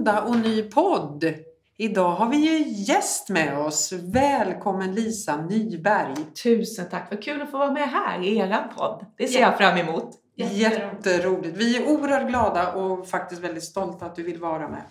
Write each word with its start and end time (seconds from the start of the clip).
måndag 0.00 0.22
och 0.22 0.36
ny 0.36 0.62
podd. 0.62 1.34
Idag 1.76 2.10
har 2.10 2.28
vi 2.28 2.36
ju 2.36 2.64
gäst 2.68 3.28
med 3.28 3.58
oss. 3.58 3.92
Välkommen 3.92 4.94
Lisa 4.94 5.36
Nyberg. 5.36 6.14
Tusen 6.42 6.88
tack! 6.90 7.06
Vad 7.10 7.22
kul 7.22 7.42
att 7.42 7.50
få 7.50 7.58
vara 7.58 7.72
med 7.72 7.88
här 7.88 8.22
i 8.22 8.36
er 8.36 8.72
podd. 8.76 9.06
Det 9.16 9.26
ser 9.26 9.40
jag 9.40 9.58
fram 9.58 9.76
emot. 9.76 10.10
Jätteroligt. 10.36 11.56
Vi 11.56 11.76
är 11.76 11.88
oerhört 11.88 12.28
glada 12.28 12.72
och 12.72 13.08
faktiskt 13.08 13.42
väldigt 13.42 13.64
stolta 13.64 14.06
att 14.06 14.16
du 14.16 14.22
vill 14.22 14.40
vara 14.40 14.68
med. 14.68 14.82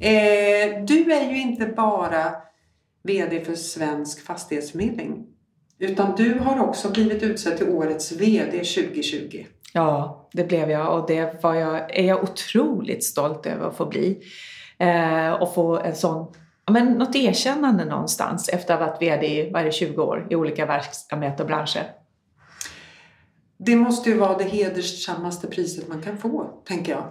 Eh, 0.00 0.84
du 0.84 1.12
är 1.12 1.30
ju 1.30 1.40
inte 1.40 1.66
bara 1.66 2.32
VD 3.02 3.44
för 3.44 3.54
Svensk 3.54 4.26
Fastighetsförmedling. 4.26 5.26
Utan 5.78 6.14
du 6.16 6.38
har 6.38 6.60
också 6.60 6.90
blivit 6.90 7.22
utsedd 7.22 7.56
till 7.56 7.68
Årets 7.68 8.12
VD 8.12 8.50
2020. 8.50 9.46
Ja, 9.72 10.25
det 10.36 10.44
blev 10.44 10.70
jag 10.70 10.98
och 10.98 11.06
det 11.06 11.42
var 11.42 11.54
jag, 11.54 11.98
är 11.98 12.04
jag 12.04 12.22
otroligt 12.22 13.04
stolt 13.04 13.46
över 13.46 13.68
att 13.68 13.76
få 13.76 13.86
bli. 13.86 14.22
Eh, 14.78 15.30
och 15.30 15.54
få 15.54 15.78
en 15.78 15.94
sån, 15.94 16.34
men 16.70 16.92
något 16.92 17.16
erkännande 17.16 17.84
någonstans 17.84 18.48
efter 18.48 18.74
att 18.74 18.80
ha 18.80 18.86
varit 18.86 19.02
VD 19.02 19.26
i 19.26 19.50
varje 19.50 19.72
20 19.72 20.02
år 20.02 20.26
i 20.30 20.34
olika 20.34 20.66
verksamheter 20.66 21.44
och 21.44 21.48
branscher. 21.48 21.92
Det 23.58 23.76
måste 23.76 24.10
ju 24.10 24.18
vara 24.18 24.38
det 24.38 24.44
hedersammaste 24.44 25.46
priset 25.46 25.88
man 25.88 26.02
kan 26.02 26.18
få, 26.18 26.50
tänker 26.64 26.92
jag. 26.92 27.04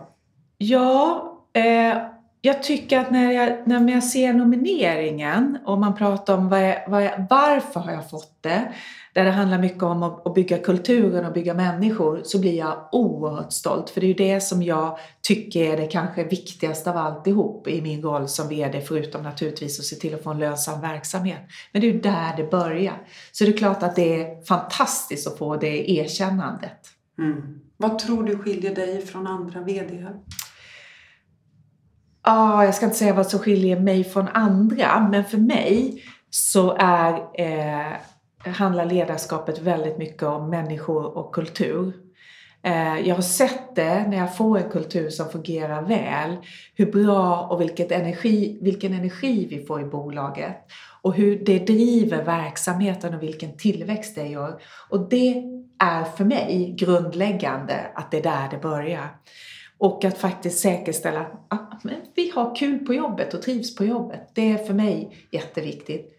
Ja, 0.58 1.32
eh, 1.54 1.98
jag 2.46 2.63
tycker 2.63 2.99
att 2.99 3.12
när 3.12 3.32
jag, 3.32 3.57
när 3.65 3.93
jag 3.93 4.04
ser 4.04 4.34
nomineringen 4.34 5.57
och 5.65 5.79
man 5.79 5.96
pratar 5.96 6.38
om 6.38 6.49
vad 6.49 6.70
jag, 6.70 6.90
vad 6.90 7.04
jag, 7.04 7.26
varför 7.29 7.79
har 7.79 7.91
jag 7.91 8.10
fått 8.10 8.37
det, 8.41 8.74
där 9.13 9.26
det 9.26 9.32
handlar 9.32 9.60
mycket 9.60 9.84
om 9.84 10.04
att, 10.04 10.27
att 10.27 10.34
bygga 10.34 10.57
kulturen 10.57 11.26
och 11.26 11.34
bygga 11.34 11.54
människor, 11.54 12.21
så 12.24 12.40
blir 12.40 12.57
jag 12.57 12.90
oerhört 12.91 13.54
stolt. 13.54 13.90
För 13.90 14.02
det 14.02 14.05
är 14.05 14.07
ju 14.07 14.13
det 14.13 14.41
som 14.41 14.63
jag 14.63 14.99
tycker 15.21 15.74
är 15.74 15.77
det 15.77 15.87
kanske 15.87 16.24
viktigaste 16.24 16.90
av 16.90 16.98
alltihop 16.98 17.68
i 17.68 17.82
min 17.82 18.02
roll 18.02 18.27
som 18.27 18.49
VD, 18.49 18.82
förutom 18.82 19.24
naturligtvis 19.24 19.80
att 19.80 19.85
se 19.85 19.96
till 19.96 20.15
att 20.15 20.24
få 20.24 20.30
en 20.30 20.40
lönsam 20.40 20.82
verksamhet. 20.82 21.41
Men 21.71 21.82
det 21.82 21.87
är 21.87 21.93
ju 21.93 22.02
där 22.02 22.37
det 22.37 22.52
börjar. 22.52 23.07
Så 23.32 23.43
det 23.43 23.49
är 23.49 23.57
klart 23.57 23.84
att 23.84 23.96
det 23.96 24.21
är 24.21 24.46
fantastiskt 24.46 25.27
att 25.27 25.37
få 25.37 25.55
det 25.55 25.91
erkännandet. 25.91 26.80
Mm. 27.20 27.59
Vad 27.77 27.99
tror 27.99 28.24
du 28.24 28.37
skiljer 28.37 28.76
dig 28.76 29.05
från 29.05 29.27
andra 29.27 29.62
VDar? 29.62 30.20
Ah, 32.26 32.63
jag 32.63 32.76
ska 32.76 32.85
inte 32.85 32.98
säga 32.98 33.13
vad 33.13 33.27
som 33.27 33.40
skiljer 33.40 33.79
mig 33.79 34.04
från 34.04 34.27
andra, 34.27 35.07
men 35.12 35.26
för 35.26 35.37
mig 35.37 36.04
så 36.29 36.76
är, 36.79 37.13
eh, 37.34 38.51
handlar 38.54 38.85
ledarskapet 38.85 39.59
väldigt 39.59 39.98
mycket 39.98 40.23
om 40.23 40.49
människor 40.49 41.18
och 41.18 41.35
kultur. 41.35 41.93
Eh, 42.63 42.99
jag 43.07 43.15
har 43.15 43.21
sett 43.21 43.76
det 43.76 44.07
när 44.07 44.18
jag 44.18 44.37
får 44.37 44.57
en 44.57 44.70
kultur 44.70 45.09
som 45.09 45.29
fungerar 45.29 45.81
väl, 45.81 46.35
hur 46.76 46.91
bra 46.91 47.41
och 47.41 47.62
vilket 47.62 47.91
energi, 47.91 48.59
vilken 48.62 48.93
energi 48.93 49.48
vi 49.49 49.65
får 49.65 49.81
i 49.81 49.85
bolaget 49.85 50.57
och 51.01 51.13
hur 51.13 51.46
det 51.46 51.59
driver 51.59 52.23
verksamheten 52.23 53.13
och 53.13 53.23
vilken 53.23 53.57
tillväxt 53.57 54.15
det 54.15 54.27
gör. 54.27 54.62
Och 54.90 55.09
det 55.09 55.43
är 55.79 56.03
för 56.03 56.26
mig 56.26 56.76
grundläggande 56.77 57.76
att 57.96 58.12
det 58.12 58.18
är 58.18 58.23
där 58.23 58.48
det 58.51 58.57
börjar. 58.57 59.09
Och 59.77 60.05
att 60.05 60.18
faktiskt 60.18 60.59
säkerställa 60.59 61.26
ah, 61.48 61.55
att 61.55 61.81
vi 62.15 62.29
har 62.35 62.55
kul 62.55 62.85
på 62.85 62.93
jobbet 62.93 63.34
och 63.34 63.41
trivs 63.41 63.76
på 63.76 63.85
jobbet. 63.85 64.29
Det 64.34 64.51
är 64.51 64.57
för 64.57 64.74
mig 64.74 65.18
jätteviktigt. 65.31 66.12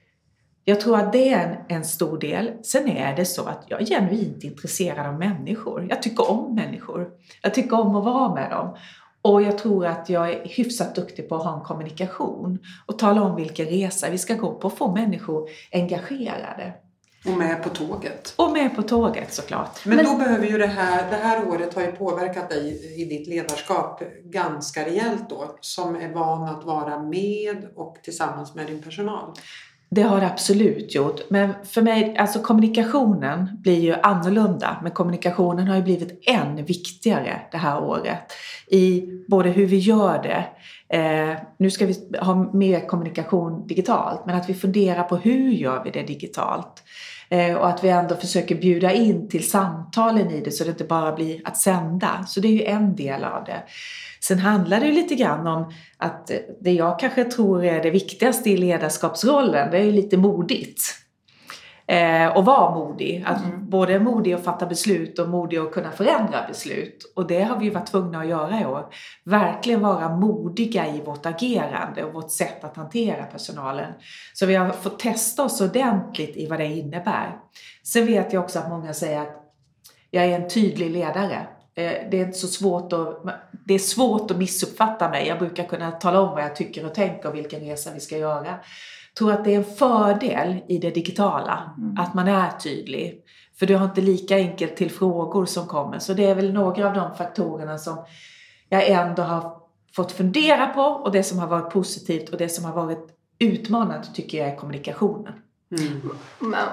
Jag 0.64 0.80
tror 0.80 0.98
att 0.98 1.12
det 1.12 1.28
är 1.28 1.48
en, 1.68 1.76
en 1.76 1.84
stor 1.84 2.18
del. 2.18 2.50
Sen 2.62 2.88
är 2.88 3.16
det 3.16 3.24
så 3.24 3.44
att 3.44 3.64
jag 3.66 3.82
är 3.82 3.86
genuint 3.86 4.44
intresserad 4.44 5.06
av 5.06 5.18
människor. 5.18 5.86
Jag 5.90 6.02
tycker 6.02 6.30
om 6.30 6.54
människor. 6.54 7.10
Jag 7.42 7.54
tycker 7.54 7.80
om 7.80 7.96
att 7.96 8.04
vara 8.04 8.34
med 8.34 8.50
dem. 8.50 8.76
Och 9.22 9.42
jag 9.42 9.58
tror 9.58 9.86
att 9.86 10.08
jag 10.08 10.30
är 10.30 10.48
hyfsat 10.48 10.94
duktig 10.94 11.28
på 11.28 11.36
att 11.36 11.44
ha 11.44 11.58
en 11.58 11.64
kommunikation 11.64 12.58
och 12.86 12.98
tala 12.98 13.22
om 13.22 13.36
vilken 13.36 13.66
resa 13.66 14.10
vi 14.10 14.18
ska 14.18 14.34
gå 14.34 14.54
på 14.54 14.66
och 14.66 14.78
få 14.78 14.94
människor 14.94 15.48
engagerade. 15.72 16.72
Och 17.26 17.38
med 17.38 17.62
på 17.62 17.68
tåget. 17.68 18.34
Och 18.36 18.52
med 18.52 18.76
på 18.76 18.82
tåget 18.82 19.34
såklart. 19.34 19.84
Men, 19.84 19.96
Men 19.96 20.04
då 20.06 20.16
behöver 20.16 20.46
ju 20.46 20.58
det 20.58 20.66
här, 20.66 21.10
det 21.10 21.16
här 21.16 21.48
året 21.48 21.74
har 21.74 21.82
ju 21.82 21.92
påverkat 21.92 22.50
dig 22.50 22.92
i 23.02 23.04
ditt 23.04 23.28
ledarskap 23.28 24.02
ganska 24.24 24.84
rejält 24.84 25.30
då. 25.30 25.56
Som 25.60 25.96
är 25.96 26.12
van 26.12 26.48
att 26.48 26.64
vara 26.64 27.02
med 27.02 27.68
och 27.76 27.96
tillsammans 28.02 28.54
med 28.54 28.66
din 28.66 28.82
personal. 28.82 29.32
Det 29.90 30.02
har 30.02 30.20
det 30.20 30.26
absolut 30.26 30.94
gjort. 30.94 31.20
Men 31.30 31.54
för 31.64 31.82
mig, 31.82 32.16
alltså 32.16 32.42
kommunikationen 32.42 33.48
blir 33.62 33.80
ju 33.80 33.94
annorlunda. 33.94 34.80
Men 34.82 34.92
kommunikationen 34.92 35.68
har 35.68 35.76
ju 35.76 35.82
blivit 35.82 36.28
än 36.28 36.64
viktigare 36.64 37.40
det 37.50 37.58
här 37.58 37.82
året. 37.82 38.18
I 38.66 39.04
både 39.28 39.50
hur 39.50 39.66
vi 39.66 39.78
gör 39.78 40.22
det. 40.22 40.44
Eh, 40.98 41.36
nu 41.58 41.70
ska 41.70 41.86
vi 41.86 41.94
ha 42.20 42.52
mer 42.52 42.88
kommunikation 42.88 43.66
digitalt. 43.66 44.26
Men 44.26 44.36
att 44.36 44.48
vi 44.48 44.54
funderar 44.54 45.02
på 45.02 45.16
hur 45.16 45.50
gör 45.50 45.84
vi 45.84 45.90
det 45.90 46.02
digitalt. 46.02 46.82
Eh, 47.28 47.54
och 47.54 47.68
att 47.68 47.84
vi 47.84 47.88
ändå 47.88 48.16
försöker 48.16 48.54
bjuda 48.54 48.92
in 48.92 49.28
till 49.28 49.50
samtalen 49.50 50.30
i 50.30 50.40
det 50.40 50.50
så 50.50 50.64
det 50.64 50.70
inte 50.70 50.84
bara 50.84 51.12
blir 51.12 51.40
att 51.44 51.56
sända. 51.56 52.24
Så 52.26 52.40
det 52.40 52.48
är 52.48 52.52
ju 52.52 52.64
en 52.64 52.96
del 52.96 53.24
av 53.24 53.44
det. 53.44 53.62
Sen 54.20 54.38
handlar 54.38 54.80
det 54.80 54.86
ju 54.86 54.92
lite 54.92 55.14
grann 55.14 55.46
om 55.46 55.72
att 55.96 56.30
det 56.60 56.72
jag 56.72 56.98
kanske 56.98 57.24
tror 57.24 57.64
är 57.64 57.82
det 57.82 57.90
viktigaste 57.90 58.50
i 58.50 58.56
ledarskapsrollen, 58.56 59.70
det 59.70 59.78
är 59.78 59.84
ju 59.84 59.92
lite 59.92 60.16
modigt. 60.16 61.05
Eh, 61.88 62.36
och 62.36 62.44
vara 62.44 62.74
modig. 62.74 63.24
Att 63.26 63.44
mm. 63.44 63.70
Både 63.70 64.00
modig 64.00 64.32
att 64.32 64.44
fatta 64.44 64.66
beslut 64.66 65.18
och 65.18 65.28
modig 65.28 65.58
att 65.58 65.72
kunna 65.72 65.90
förändra 65.90 66.46
beslut. 66.48 67.12
Och 67.16 67.26
det 67.26 67.42
har 67.42 67.58
vi 67.58 67.70
varit 67.70 67.86
tvungna 67.86 68.20
att 68.20 68.28
göra 68.28 68.60
i 68.60 68.66
år. 68.66 68.86
Verkligen 69.24 69.80
vara 69.80 70.16
modiga 70.16 70.86
i 70.86 71.00
vårt 71.00 71.26
agerande 71.26 72.04
och 72.04 72.12
vårt 72.12 72.30
sätt 72.30 72.64
att 72.64 72.76
hantera 72.76 73.24
personalen. 73.24 73.92
Så 74.34 74.46
vi 74.46 74.54
har 74.54 74.70
fått 74.70 74.98
testa 74.98 75.44
oss 75.44 75.60
ordentligt 75.60 76.36
i 76.36 76.46
vad 76.46 76.58
det 76.58 76.66
innebär. 76.66 77.36
Sen 77.82 78.06
vet 78.06 78.32
jag 78.32 78.44
också 78.44 78.58
att 78.58 78.68
många 78.68 78.92
säger 78.92 79.20
att 79.20 79.42
jag 80.10 80.24
är 80.24 80.40
en 80.40 80.48
tydlig 80.48 80.90
ledare. 80.90 81.46
Eh, 81.76 81.92
det 82.10 82.20
är 82.20 82.26
inte 82.26 82.38
så 82.38 82.46
svårt 82.46 82.92
att, 82.92 83.24
det 83.66 83.74
är 83.74 83.78
svårt 83.78 84.30
att 84.30 84.36
missuppfatta 84.36 85.08
mig. 85.08 85.26
Jag 85.26 85.38
brukar 85.38 85.64
kunna 85.64 85.90
tala 85.90 86.20
om 86.20 86.34
vad 86.34 86.42
jag 86.42 86.56
tycker 86.56 86.86
och 86.86 86.94
tänker 86.94 87.28
och 87.28 87.34
vilken 87.34 87.60
resa 87.60 87.90
vi 87.94 88.00
ska 88.00 88.18
göra 88.18 88.54
tror 89.18 89.32
att 89.32 89.44
det 89.44 89.54
är 89.54 89.56
en 89.56 89.64
fördel 89.64 90.62
i 90.68 90.78
det 90.78 90.90
digitala, 90.90 91.74
mm. 91.78 91.98
att 91.98 92.14
man 92.14 92.28
är 92.28 92.50
tydlig. 92.50 93.22
För 93.58 93.66
du 93.66 93.76
har 93.76 93.84
inte 93.84 94.00
lika 94.00 94.36
enkelt 94.36 94.76
till 94.76 94.90
frågor 94.90 95.46
som 95.46 95.66
kommer. 95.66 95.98
Så 95.98 96.12
det 96.12 96.24
är 96.24 96.34
väl 96.34 96.52
några 96.52 96.88
av 96.88 96.94
de 96.94 97.14
faktorerna 97.14 97.78
som 97.78 98.04
jag 98.68 98.88
ändå 98.88 99.22
har 99.22 99.56
fått 99.92 100.12
fundera 100.12 100.66
på 100.66 100.82
och 100.82 101.12
det 101.12 101.22
som 101.22 101.38
har 101.38 101.46
varit 101.46 101.72
positivt 101.72 102.28
och 102.28 102.38
det 102.38 102.48
som 102.48 102.64
har 102.64 102.72
varit 102.72 103.08
utmanande 103.38 104.06
tycker 104.14 104.38
jag 104.38 104.48
är 104.48 104.56
kommunikationen. 104.56 105.32
Mm. 105.70 106.10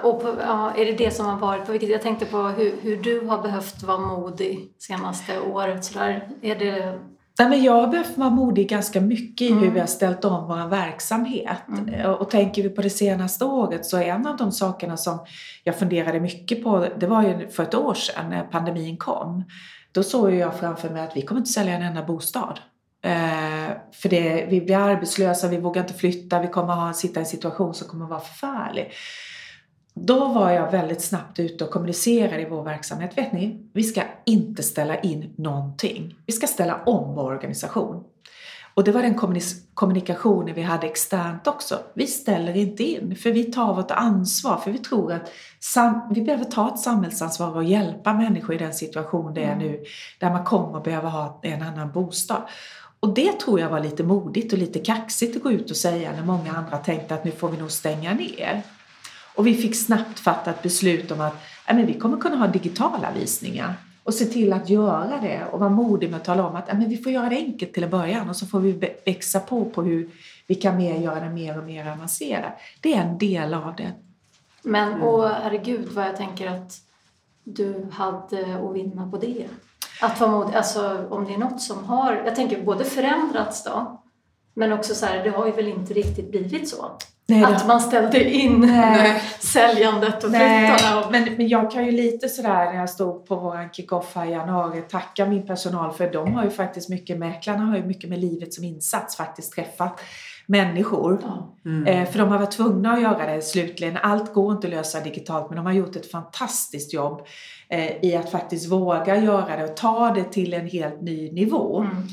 Och 0.04 0.22
på, 0.22 0.36
ja, 0.42 0.74
är 0.76 0.86
det 0.86 0.92
det 0.92 1.12
som 1.12 1.26
har 1.26 1.38
varit, 1.38 1.66
på 1.66 1.72
vilket 1.72 1.90
jag 1.90 2.02
tänkte 2.02 2.26
på 2.26 2.38
hur, 2.38 2.76
hur 2.82 2.98
du 2.98 3.28
har 3.28 3.42
behövt 3.42 3.84
vara 3.84 3.98
modig 3.98 4.74
senaste 4.80 5.40
året. 5.40 5.86
Så 5.86 6.00
där, 6.00 6.30
är 6.42 6.56
det 6.56 7.00
Nej, 7.40 7.50
men 7.50 7.64
jag 7.64 7.74
har 7.74 7.88
behövt 7.88 8.18
vara 8.18 8.30
modig 8.30 8.70
ganska 8.70 9.02
mycket 9.02 9.42
i 9.42 9.52
mm. 9.52 9.64
hur 9.64 9.72
vi 9.72 9.80
har 9.80 9.88
ställt 9.88 10.26
om 10.26 10.48
vår 10.48 10.68
verksamhet. 10.68 11.58
Mm. 11.68 12.12
Och 12.12 12.30
tänker 12.30 12.64
vi 12.64 12.70
på 12.70 12.82
det 12.82 12.90
senaste 12.90 13.46
året 13.46 13.86
så 13.86 13.98
en 13.98 14.28
av 14.28 14.38
de 14.38 14.52
sakerna 14.52 14.98
som 14.98 15.20
jag 15.64 15.76
funderade 15.76 16.20
mycket 16.20 16.64
på, 16.64 16.88
det 17.00 17.08
var 17.08 17.24
ju 17.24 17.50
för 17.50 17.64
ett 17.64 17.76
år 17.76 17.94
sedan 17.94 18.30
när 18.30 18.44
pandemin 18.44 18.98
kom. 18.98 19.44
Då 19.92 20.04
såg 20.04 20.34
jag 20.34 20.60
framför 20.60 20.90
mig 20.90 21.04
att 21.04 21.18
vi 21.18 21.22
kommer 21.22 21.42
inte 21.42 21.52
sälja 21.52 21.74
en 21.74 21.82
enda 21.82 22.04
bostad. 22.04 22.60
Eh, 23.04 23.72
för 23.92 24.10
det, 24.10 24.46
vi 24.50 24.62
blir 24.62 24.78
arbetslösa, 24.78 25.48
vi 25.48 25.58
vågar 25.58 25.82
inte 25.82 25.94
flytta, 25.94 26.40
vi 26.40 26.48
kommer 26.48 26.74
ha, 26.74 26.94
sitta 26.94 27.20
i 27.20 27.24
en 27.24 27.30
situation 27.30 27.74
som 27.74 27.88
kommer 27.88 28.06
vara 28.06 28.20
förfärlig. 28.20 28.92
Då 29.94 30.28
var 30.28 30.52
jag 30.52 30.72
väldigt 30.72 31.02
snabbt 31.02 31.40
ute 31.40 31.64
och 31.64 31.72
kommunicerade 31.72 32.42
i 32.42 32.50
vår 32.50 32.64
verksamhet. 32.64 33.18
Vet 33.18 33.34
ni, 33.34 33.70
vi 33.74 33.84
ska 33.84 34.02
inte 34.26 34.64
ställa 34.64 35.00
in 35.00 35.34
någonting. 35.38 36.16
Vi 36.26 36.34
ska 36.34 36.48
ställa 36.48 36.84
om 36.86 37.16
vår 37.16 37.24
organisation. 37.24 38.04
Och 38.76 38.84
det 38.84 38.92
var 38.92 39.02
den 39.02 39.20
kommunikationen 39.74 40.56
vi 40.56 40.62
hade 40.62 40.88
externt 40.88 41.48
också. 41.48 41.80
Vi 41.94 42.08
ställer 42.08 42.58
inte 42.58 42.84
in, 42.84 43.16
för 43.16 43.32
vi 43.32 43.44
tar 43.44 43.74
vårt 43.74 43.92
ansvar, 43.92 44.58
för 44.58 44.72
vi 44.72 44.78
tror 44.78 45.12
att 45.12 45.32
vi 46.12 46.22
behöver 46.22 46.44
ta 46.44 46.68
ett 46.68 46.80
samhällsansvar 46.80 47.56
och 47.56 47.64
hjälpa 47.64 48.14
människor 48.14 48.56
i 48.56 48.58
den 48.58 48.74
situation 48.74 49.34
det 49.34 49.44
är 49.44 49.56
nu, 49.56 49.84
där 50.20 50.30
man 50.30 50.44
kommer 50.44 50.78
att 50.78 50.84
behöva 50.84 51.10
ha 51.10 51.40
en 51.44 51.62
annan 51.62 51.92
bostad. 51.92 52.42
Och 53.04 53.14
det 53.14 53.40
tror 53.40 53.60
jag 53.60 53.70
var 53.70 53.80
lite 53.80 54.04
modigt 54.04 54.54
och 54.54 54.60
lite 54.60 54.80
kaxigt 54.80 55.36
att 55.36 55.44
gå 55.44 55.52
ut 55.52 55.72
och 55.72 55.78
säga 55.78 56.12
när 56.12 56.26
många 56.26 56.52
andra 56.52 56.78
tänkte 56.78 57.16
att 57.16 57.26
nu 57.26 57.32
får 57.32 57.50
vi 57.50 57.58
nog 57.58 57.72
stänga 57.72 58.14
ner. 58.14 58.62
Och 59.36 59.48
vi 59.48 59.54
fick 59.54 59.76
snabbt 59.76 60.20
fatta 60.20 60.50
ett 60.50 60.62
beslut 60.62 61.12
om 61.12 61.22
att 61.22 61.34
äh, 61.68 61.76
men 61.76 61.86
vi 61.86 62.00
kommer 62.00 62.18
kunna 62.18 62.36
ha 62.36 62.48
digitala 62.48 63.12
visningar 63.12 63.74
och 64.04 64.14
se 64.14 64.26
till 64.26 64.54
att 64.54 64.70
göra 64.70 65.22
det 65.22 65.46
och 65.52 65.60
vara 65.60 65.70
modig 65.70 66.10
med 66.10 66.18
att 66.18 66.26
tala 66.26 66.48
om 66.48 66.56
att 66.56 66.70
äh, 66.70 66.78
men 66.78 66.90
vi 66.90 66.98
får 66.98 67.12
göra 67.12 67.30
det 67.30 67.36
enkelt 67.36 67.74
till 67.74 67.84
en 67.84 67.90
början 67.90 68.30
och 68.30 68.36
så 68.36 68.46
får 68.46 68.60
vi 68.60 68.96
växa 69.06 69.40
på 69.40 69.66
på 69.66 69.84
hur 69.84 70.10
vi 70.48 70.56
kan 70.56 70.78
mer 70.78 70.98
göra 70.98 71.20
det 71.20 71.30
mer 71.30 71.58
och 71.58 71.64
mer 71.64 71.88
avancerat. 71.88 72.54
Det 72.82 72.94
är 72.94 73.02
en 73.02 73.18
del 73.18 73.54
av 73.54 73.76
det. 73.76 73.92
Men, 74.62 75.02
åh 75.02 75.32
herregud 75.44 75.88
vad 75.92 76.06
jag 76.06 76.18
tänker 76.18 76.48
att 76.48 76.82
du 77.44 77.88
hade 77.92 78.56
att 78.56 78.76
vinna 78.76 79.12
på 79.12 79.18
det. 79.18 79.48
Att 80.02 80.20
vara 80.20 80.32
modig, 80.32 80.56
alltså 80.56 81.08
om 81.10 81.26
det 81.26 81.34
är 81.34 81.38
något 81.38 81.62
som 81.62 81.86
har, 81.86 82.22
jag 82.26 82.36
tänker 82.36 82.62
både 82.62 82.86
förändrats 82.86 83.64
då, 83.64 84.02
men 84.54 84.74
också 84.74 84.96
så 84.96 85.06
här, 85.06 85.24
det 85.24 85.30
har 85.30 85.46
ju 85.46 85.52
väl 85.52 85.68
inte 85.68 85.94
riktigt 85.94 86.32
blivit 86.32 86.70
så. 86.70 86.98
Nej, 87.26 87.44
att 87.44 87.68
man 87.68 87.82
ställde 87.82 88.30
in 88.32 88.60
Nej. 88.60 89.22
säljandet 89.40 90.24
och 90.24 90.30
flyttarna. 90.30 91.06
Och... 91.06 91.12
men, 91.12 91.24
men 91.38 91.48
jag 91.48 91.72
kan 91.72 91.86
ju 91.86 91.92
lite 91.92 92.30
sådär 92.30 92.66
när 92.66 92.76
jag 92.76 92.90
stod 92.90 93.26
på 93.26 93.36
våran 93.36 93.70
kick-off 93.70 94.16
här 94.16 94.26
i 94.26 94.32
januari 94.32 94.82
tacka 94.82 95.26
min 95.26 95.48
personal 95.48 95.94
för 95.94 96.12
de 96.12 96.34
har 96.34 96.44
ju 96.44 96.50
faktiskt 96.50 96.90
mycket, 96.90 97.18
mäklarna 97.18 97.64
har 97.64 97.78
ju 97.78 97.84
mycket 97.84 98.10
med 98.10 98.20
livet 98.20 98.54
som 98.54 98.64
insats 98.64 99.18
faktiskt 99.18 99.54
träffat 99.54 100.00
människor. 100.46 101.20
Ja. 101.24 101.56
Mm. 101.66 101.88
Eh, 101.88 102.10
för 102.12 102.20
de 102.20 102.30
har 102.30 102.38
varit 102.38 102.52
tvungna 102.52 102.94
att 102.94 103.02
göra 103.02 103.36
det 103.36 103.42
slutligen. 103.42 103.98
Allt 103.98 104.34
går 104.34 104.52
inte 104.52 104.68
att 104.68 104.74
lösa 104.74 105.00
digitalt 105.00 105.50
men 105.50 105.56
de 105.56 105.66
har 105.66 105.74
gjort 105.74 105.96
ett 105.96 106.12
fantastiskt 106.12 106.94
jobb 106.94 107.28
i 108.02 108.16
att 108.16 108.30
faktiskt 108.30 108.72
våga 108.72 109.18
göra 109.18 109.58
det 109.58 109.64
och 109.64 109.76
ta 109.76 110.14
det 110.14 110.24
till 110.24 110.54
en 110.54 110.68
helt 110.68 111.02
ny 111.02 111.32
nivå. 111.32 111.80
Mm. 111.80 112.04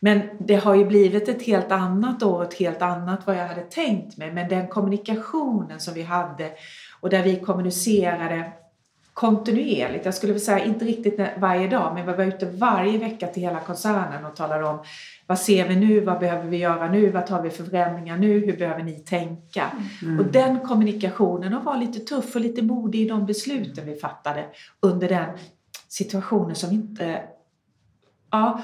Men 0.00 0.20
det 0.38 0.54
har 0.54 0.74
ju 0.74 0.84
blivit 0.84 1.28
ett 1.28 1.42
helt 1.42 1.72
annat 1.72 2.22
år, 2.22 2.42
ett 2.42 2.54
helt 2.54 2.82
annat 2.82 3.26
vad 3.26 3.36
jag 3.36 3.46
hade 3.46 3.62
tänkt 3.62 4.16
mig. 4.16 4.32
Men 4.32 4.48
den 4.48 4.68
kommunikationen 4.68 5.80
som 5.80 5.94
vi 5.94 6.02
hade 6.02 6.50
och 7.00 7.10
där 7.10 7.22
vi 7.22 7.36
kommunicerade 7.36 8.52
kontinuerligt. 9.14 10.04
Jag 10.04 10.14
skulle 10.14 10.32
vilja 10.32 10.44
säga 10.44 10.64
inte 10.64 10.84
riktigt 10.84 11.20
varje 11.36 11.68
dag, 11.68 11.94
men 11.94 12.06
vi 12.06 12.12
var 12.12 12.24
ute 12.24 12.46
varje 12.46 12.98
vecka 12.98 13.26
till 13.26 13.42
hela 13.42 13.60
koncernen 13.60 14.24
och 14.24 14.36
talade 14.36 14.64
om 14.64 14.78
vad 15.30 15.38
ser 15.38 15.68
vi 15.68 15.76
nu, 15.76 16.00
vad 16.00 16.18
behöver 16.18 16.48
vi 16.48 16.56
göra 16.56 16.92
nu, 16.92 17.10
vad 17.10 17.26
tar 17.26 17.42
vi 17.42 17.50
för 17.50 17.64
förändringar 17.64 18.16
nu, 18.16 18.46
hur 18.46 18.56
behöver 18.56 18.82
ni 18.82 18.92
tänka? 18.92 19.64
Mm. 20.02 20.20
Och 20.20 20.26
den 20.26 20.60
kommunikationen 20.60 21.54
och 21.54 21.64
var 21.64 21.76
lite 21.76 21.98
tuff 22.00 22.34
och 22.34 22.40
lite 22.40 22.62
modig 22.62 23.00
i 23.00 23.08
de 23.08 23.26
besluten 23.26 23.86
vi 23.86 23.94
fattade 23.94 24.46
under 24.80 25.08
den 25.08 25.38
situationen 25.88 26.56
som 26.56 26.72
inte... 26.72 27.22
Ja, 28.30 28.62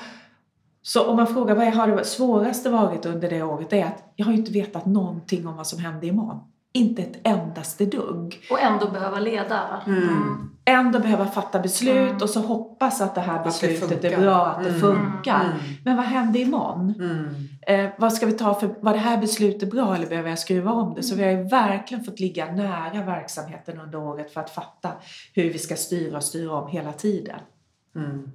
så 0.83 1.07
om 1.07 1.17
man 1.17 1.27
frågar 1.27 1.55
vad 1.55 1.67
har 1.67 1.97
det 1.97 2.05
svåraste 2.05 2.71
varit 2.71 3.07
under 3.07 3.31
det 3.31 3.43
året 3.43 3.73
är 3.73 3.85
att 3.85 4.13
jag 4.17 4.27
har 4.27 4.33
ju 4.33 4.39
inte 4.39 4.53
vetat 4.53 4.87
någonting 4.87 5.47
om 5.47 5.57
vad 5.57 5.67
som 5.67 5.79
händer 5.79 6.09
imorgon. 6.09 6.41
Inte 6.73 7.03
ett 7.03 7.17
endaste 7.23 7.85
dugg. 7.87 8.39
Och 8.51 8.61
ändå 8.61 8.91
behöva 8.91 9.19
leda. 9.19 9.83
Mm. 9.87 10.56
Ändå 10.69 10.99
behöva 10.99 11.27
fatta 11.27 11.59
beslut 11.61 11.97
Mm. 12.11 12.17
och 12.23 12.31
så 12.31 12.41
hoppas 12.41 13.01
att 13.01 13.15
det 13.15 13.21
här 13.21 13.39
det 13.39 13.45
beslutet 13.45 13.83
är 14.05 14.11
funkar. 14.11 14.21
bra, 14.21 14.47
att 14.47 14.63
det 14.65 14.69
Mm. 14.69 14.81
funkar. 14.81 15.45
Mm. 15.45 15.57
Men 15.85 15.97
vad 15.97 16.05
händer 16.05 16.41
imorgon? 16.41 16.95
Mm. 17.01 17.35
Eh, 17.87 17.91
vad 17.99 18.13
ska 18.13 18.27
vi 18.27 18.33
ta 18.33 18.55
för, 18.55 18.75
var 18.81 18.93
det 18.93 18.99
här 18.99 19.19
beslutet 19.19 19.71
bra 19.71 19.95
eller 19.95 20.07
behöver 20.07 20.29
jag 20.29 20.39
skruva 20.39 20.73
om 20.73 20.95
det? 20.95 21.03
Så 21.03 21.15
vi 21.15 21.23
har 21.25 21.31
ju 21.31 21.43
verkligen 21.43 22.05
fått 22.05 22.21
ligga 22.21 22.53
nära 22.53 23.03
verksamheten 23.05 23.81
under 23.81 23.99
året 23.99 24.33
för 24.33 24.41
att 24.41 24.51
fatta 24.51 24.91
hur 25.35 25.51
vi 25.53 25.59
ska 25.59 25.77
styra 25.77 26.17
och 26.17 26.25
styra 26.25 26.53
om 26.53 26.69
hela 26.71 26.93
tiden. 26.93 27.39
Mm. 27.97 28.31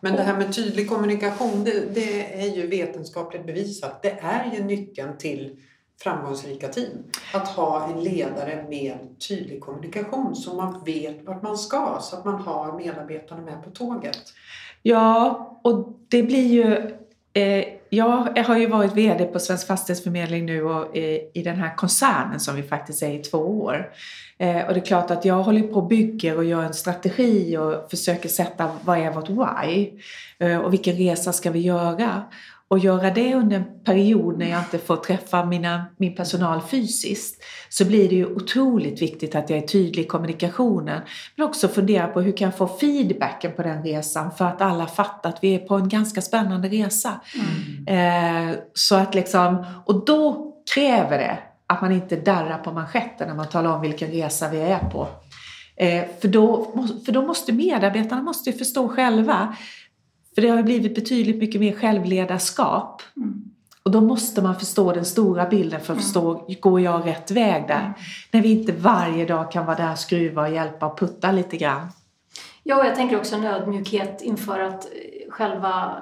Men 0.00 0.12
det 0.16 0.22
här 0.22 0.36
med 0.36 0.54
tydlig 0.54 0.88
kommunikation, 0.88 1.64
det, 1.64 1.94
det 1.94 2.42
är 2.42 2.56
ju 2.56 2.66
vetenskapligt 2.66 3.46
bevisat. 3.46 4.02
Det 4.02 4.10
är 4.22 4.50
ju 4.56 4.64
nyckeln 4.64 5.16
till 5.18 5.56
framgångsrika 6.02 6.68
team. 6.68 6.90
Att 7.34 7.48
ha 7.48 7.88
en 7.88 8.04
ledare 8.04 8.66
med 8.68 8.98
tydlig 9.28 9.60
kommunikation 9.60 10.36
så 10.36 10.54
man 10.54 10.84
vet 10.84 11.24
vart 11.24 11.42
man 11.42 11.58
ska, 11.58 11.98
så 12.00 12.16
att 12.16 12.24
man 12.24 12.42
har 12.42 12.78
medarbetarna 12.78 13.42
med 13.42 13.64
på 13.64 13.70
tåget. 13.70 14.22
Ja, 14.82 15.60
och 15.64 15.98
det 16.08 16.22
blir 16.22 16.46
ju... 16.46 16.96
Eh, 17.32 17.64
jag 17.92 18.44
har 18.46 18.56
ju 18.56 18.66
varit 18.66 18.92
VD 18.92 19.24
på 19.24 19.38
Svensk 19.38 19.66
Fastighetsförmedling 19.66 20.46
nu 20.46 20.62
och 20.62 20.96
eh, 20.96 21.20
i 21.34 21.42
den 21.44 21.56
här 21.56 21.76
koncernen 21.76 22.40
som 22.40 22.56
vi 22.56 22.62
faktiskt 22.62 23.02
är 23.02 23.12
i 23.12 23.18
två 23.18 23.38
år. 23.38 23.92
Eh, 24.38 24.66
och 24.66 24.74
det 24.74 24.80
är 24.80 24.84
klart 24.84 25.10
att 25.10 25.24
jag 25.24 25.42
håller 25.42 25.62
på 25.62 25.74
och 25.74 25.86
bygger 25.86 26.36
och 26.36 26.44
gör 26.44 26.62
en 26.62 26.74
strategi 26.74 27.56
och 27.56 27.90
försöker 27.90 28.28
sätta 28.28 28.70
vad 28.84 28.98
är 28.98 29.10
vårt 29.10 29.28
why 29.28 29.90
eh, 30.38 30.58
och 30.58 30.72
vilken 30.72 30.96
resa 30.96 31.32
ska 31.32 31.50
vi 31.50 31.60
göra. 31.60 32.22
Och 32.70 32.78
göra 32.78 33.10
det 33.10 33.34
under 33.34 33.56
en 33.56 33.64
period 33.84 34.38
när 34.38 34.50
jag 34.50 34.60
inte 34.60 34.78
får 34.78 34.96
träffa 34.96 35.44
mina, 35.44 35.84
min 35.96 36.14
personal 36.14 36.60
fysiskt 36.60 37.42
så 37.68 37.84
blir 37.84 38.08
det 38.08 38.14
ju 38.14 38.26
otroligt 38.26 39.02
viktigt 39.02 39.34
att 39.34 39.50
jag 39.50 39.58
är 39.58 39.66
tydlig 39.66 40.02
i 40.02 40.06
kommunikationen. 40.06 41.00
Men 41.36 41.46
också 41.46 41.68
fundera 41.68 42.06
på 42.06 42.20
hur 42.20 42.36
kan 42.36 42.44
jag 42.44 42.56
få 42.56 42.68
feedbacken 42.68 43.52
på 43.52 43.62
den 43.62 43.82
resan 43.82 44.30
för 44.32 44.44
att 44.44 44.60
alla 44.60 44.86
fattar 44.86 45.28
att 45.28 45.38
vi 45.44 45.54
är 45.54 45.58
på 45.58 45.74
en 45.74 45.88
ganska 45.88 46.20
spännande 46.20 46.68
resa. 46.68 47.20
Eh, 47.86 48.56
så 48.74 48.94
att 48.94 49.14
liksom, 49.14 49.64
och 49.84 50.04
då 50.04 50.52
kräver 50.74 51.18
det 51.18 51.38
att 51.66 51.82
man 51.82 51.92
inte 51.92 52.16
darrar 52.16 52.58
på 52.58 52.72
manschetten 52.72 53.28
när 53.28 53.34
man 53.34 53.48
talar 53.48 53.74
om 53.74 53.80
vilken 53.80 54.10
resa 54.10 54.48
vi 54.48 54.60
är 54.60 54.78
på. 54.78 55.08
Eh, 55.76 56.04
för, 56.20 56.28
då, 56.28 56.72
för 57.06 57.12
då 57.12 57.22
måste 57.22 57.52
medarbetarna 57.52 58.22
måste 58.22 58.52
förstå 58.52 58.88
själva. 58.88 59.56
För 60.40 60.46
det 60.46 60.50
har 60.50 60.56
ju 60.56 60.62
blivit 60.62 60.94
betydligt 60.94 61.36
mycket 61.36 61.60
mer 61.60 61.72
självledarskap. 61.72 63.02
Mm. 63.16 63.44
Och 63.82 63.90
då 63.90 64.00
måste 64.00 64.42
man 64.42 64.54
förstå 64.56 64.92
den 64.92 65.04
stora 65.04 65.46
bilden 65.48 65.80
för 65.80 65.92
att 65.92 65.98
Mm. 65.98 66.02
förstå, 66.02 66.46
går 66.60 66.80
jag 66.80 67.06
rätt 67.06 67.30
väg 67.30 67.68
där? 67.68 67.80
Mm. 67.80 67.92
När 68.30 68.42
vi 68.42 68.50
inte 68.50 68.72
varje 68.72 69.26
dag 69.26 69.52
kan 69.52 69.66
vara 69.66 69.76
där, 69.76 69.94
skruva 69.94 70.42
och 70.42 70.52
hjälpa 70.54 70.86
och 70.86 70.98
putta 70.98 71.32
lite 71.32 71.56
grann. 71.56 71.88
Ja, 72.62 72.76
och 72.80 72.86
jag 72.86 72.94
tänker 72.94 73.16
också 73.16 73.36
en 73.36 73.44
ödmjukhet 73.44 74.22
inför 74.22 74.60
att 74.60 74.84
eh, 74.84 75.30
själva 75.30 75.96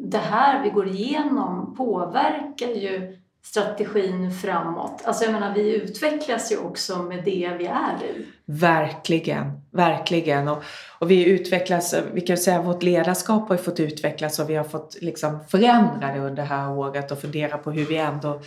det 0.00 0.18
här 0.18 0.62
vi 0.62 0.70
går 0.70 0.88
igenom 0.88 1.74
påverkar 1.76 2.68
ju 2.68 3.18
strategin 3.44 4.32
framåt. 4.32 5.02
Alltså 5.04 5.24
jag 5.24 5.32
menar, 5.32 5.54
vi 5.54 5.76
utvecklas 5.76 6.52
ju 6.52 6.56
också 6.56 7.02
med 7.02 7.24
det 7.24 7.56
vi 7.58 7.66
är 7.66 8.04
i. 8.04 8.26
Verkligen, 8.44 9.60
verkligen. 9.70 10.48
Och, 10.48 10.62
och 10.98 11.10
vi 11.10 11.24
utvecklas, 11.24 11.94
vi 12.12 12.20
kan 12.20 12.36
säga 12.36 12.58
att 12.58 12.66
vårt 12.66 12.82
ledarskap 12.82 13.48
har 13.48 13.56
ju 13.56 13.62
fått 13.62 13.80
utvecklas 13.80 14.38
och 14.38 14.50
vi 14.50 14.54
har 14.54 14.64
fått 14.64 14.96
liksom 15.00 15.40
förändra 15.48 16.12
det 16.12 16.20
under 16.20 16.42
det 16.42 16.48
här 16.48 16.70
året 16.70 17.10
och 17.10 17.20
fundera 17.20 17.58
på 17.58 17.70
hur 17.70 17.86
vi 17.86 17.96
ändå 17.96 18.42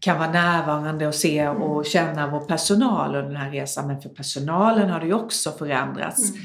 kan 0.00 0.18
vara 0.18 0.30
närvarande 0.30 1.06
och 1.06 1.14
se 1.14 1.48
och 1.48 1.86
känna 1.86 2.26
vår 2.26 2.40
personal 2.40 3.14
under 3.14 3.28
den 3.28 3.36
här 3.36 3.50
resan. 3.50 3.86
Men 3.86 4.00
för 4.00 4.08
personalen 4.08 4.90
har 4.90 5.00
det 5.00 5.06
ju 5.06 5.14
också 5.14 5.52
förändrats. 5.52 6.30
Eh, 6.30 6.40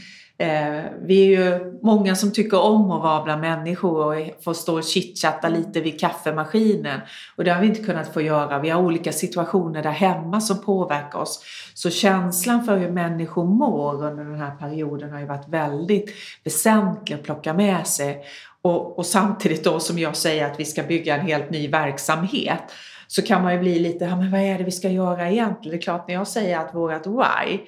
vi 1.02 1.36
är 1.36 1.40
ju 1.40 1.74
många 1.82 2.16
som 2.16 2.32
tycker 2.32 2.60
om 2.60 2.92
att 2.92 3.02
vara 3.02 3.24
bland 3.24 3.42
människor 3.42 4.06
och 4.06 4.44
få 4.44 4.54
stå 4.54 4.78
och 4.78 4.84
chitchatta 4.84 5.50
lite 5.50 5.82
vid 5.82 6.00
kaffemaskinen. 6.00 7.00
Och 7.36 7.44
det 7.44 7.52
har 7.52 7.62
vi 7.62 7.68
inte 7.68 7.84
kunnat 7.84 8.14
få 8.14 8.22
göra. 8.22 8.60
Vi 8.60 8.70
har 8.70 8.82
olika 8.82 9.12
situationer 9.12 9.84
där 9.84 9.92
hemma 9.92 10.42
som 10.42 10.62
påverkar 10.62 11.20
oss. 11.20 11.44
Så 11.74 11.90
känslan 11.90 12.66
för 12.66 12.78
hur 12.78 12.92
människor 12.92 13.46
mår 13.46 14.06
under 14.06 14.24
den 14.24 14.40
här 14.40 14.56
perioden 14.56 15.12
har 15.12 15.20
ju 15.20 15.26
varit 15.26 15.50
väldigt 15.50 16.14
väsentlig 16.44 17.16
att 17.16 17.24
plocka 17.24 17.54
med 17.54 17.88
sig. 17.88 18.24
Och, 18.62 18.98
och 18.98 19.06
samtidigt 19.06 19.64
då 19.64 19.80
som 19.80 20.00
jag 20.00 20.16
säger 20.16 20.46
att 20.46 20.60
vi 20.60 20.66
ska 20.66 20.84
bygga 20.84 21.16
en 21.16 21.26
helt 21.28 21.50
ny 21.50 21.68
verksamhet 21.68 22.64
så 23.08 23.22
kan 23.22 23.44
man 23.44 23.54
ju 23.54 23.60
bli 23.60 23.80
lite, 23.80 24.06
ja, 24.06 24.16
men 24.16 24.32
vad 24.32 24.42
är 24.42 24.58
det 24.58 24.64
vi 24.64 24.72
ska 24.72 24.90
göra 24.90 25.30
egentligen? 25.30 25.78
Det 25.78 25.82
är 25.82 25.82
klart 25.82 26.08
när 26.08 26.16
jag 26.16 26.28
säger 26.28 26.60
att 26.60 26.76
vårt 26.76 27.08
why 27.08 27.60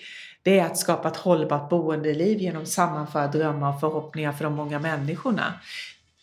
det 0.46 0.60
är 0.60 0.66
att 0.66 0.78
skapa 0.78 1.08
ett 1.08 1.18
hållbart 1.18 1.70
boendeliv 1.70 2.38
genom 2.40 2.62
att 2.62 2.68
sammanföra 2.70 3.28
drömmar 3.28 3.74
och 3.74 3.80
förhoppningar 3.80 4.32
för 4.32 4.44
de 4.44 4.54
många 4.54 4.80
människorna. 4.80 5.54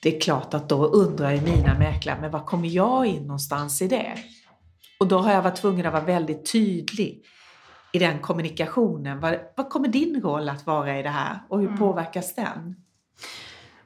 Det 0.02 0.16
är 0.16 0.20
klart 0.20 0.54
att 0.54 0.68
då 0.68 0.86
undrar 0.86 1.30
ju 1.30 1.40
mina 1.40 1.78
mäklare, 1.78 2.18
men 2.20 2.30
var 2.30 2.40
kommer 2.40 2.68
jag 2.68 3.06
in 3.06 3.22
någonstans 3.22 3.82
i 3.82 3.88
det? 3.88 4.14
Och 5.00 5.08
då 5.08 5.18
har 5.18 5.32
jag 5.32 5.42
varit 5.42 5.56
tvungen 5.56 5.86
att 5.86 5.92
vara 5.92 6.04
väldigt 6.04 6.52
tydlig 6.52 7.22
i 7.92 7.98
den 7.98 8.18
kommunikationen. 8.18 9.20
Vad, 9.20 9.38
vad 9.56 9.68
kommer 9.70 9.88
din 9.88 10.20
roll 10.22 10.48
att 10.48 10.66
vara 10.66 10.98
i 10.98 11.02
det 11.02 11.08
här 11.08 11.38
och 11.48 11.58
hur 11.58 11.66
Mm. 11.66 11.78
påverkas 11.78 12.34
den? 12.34 12.76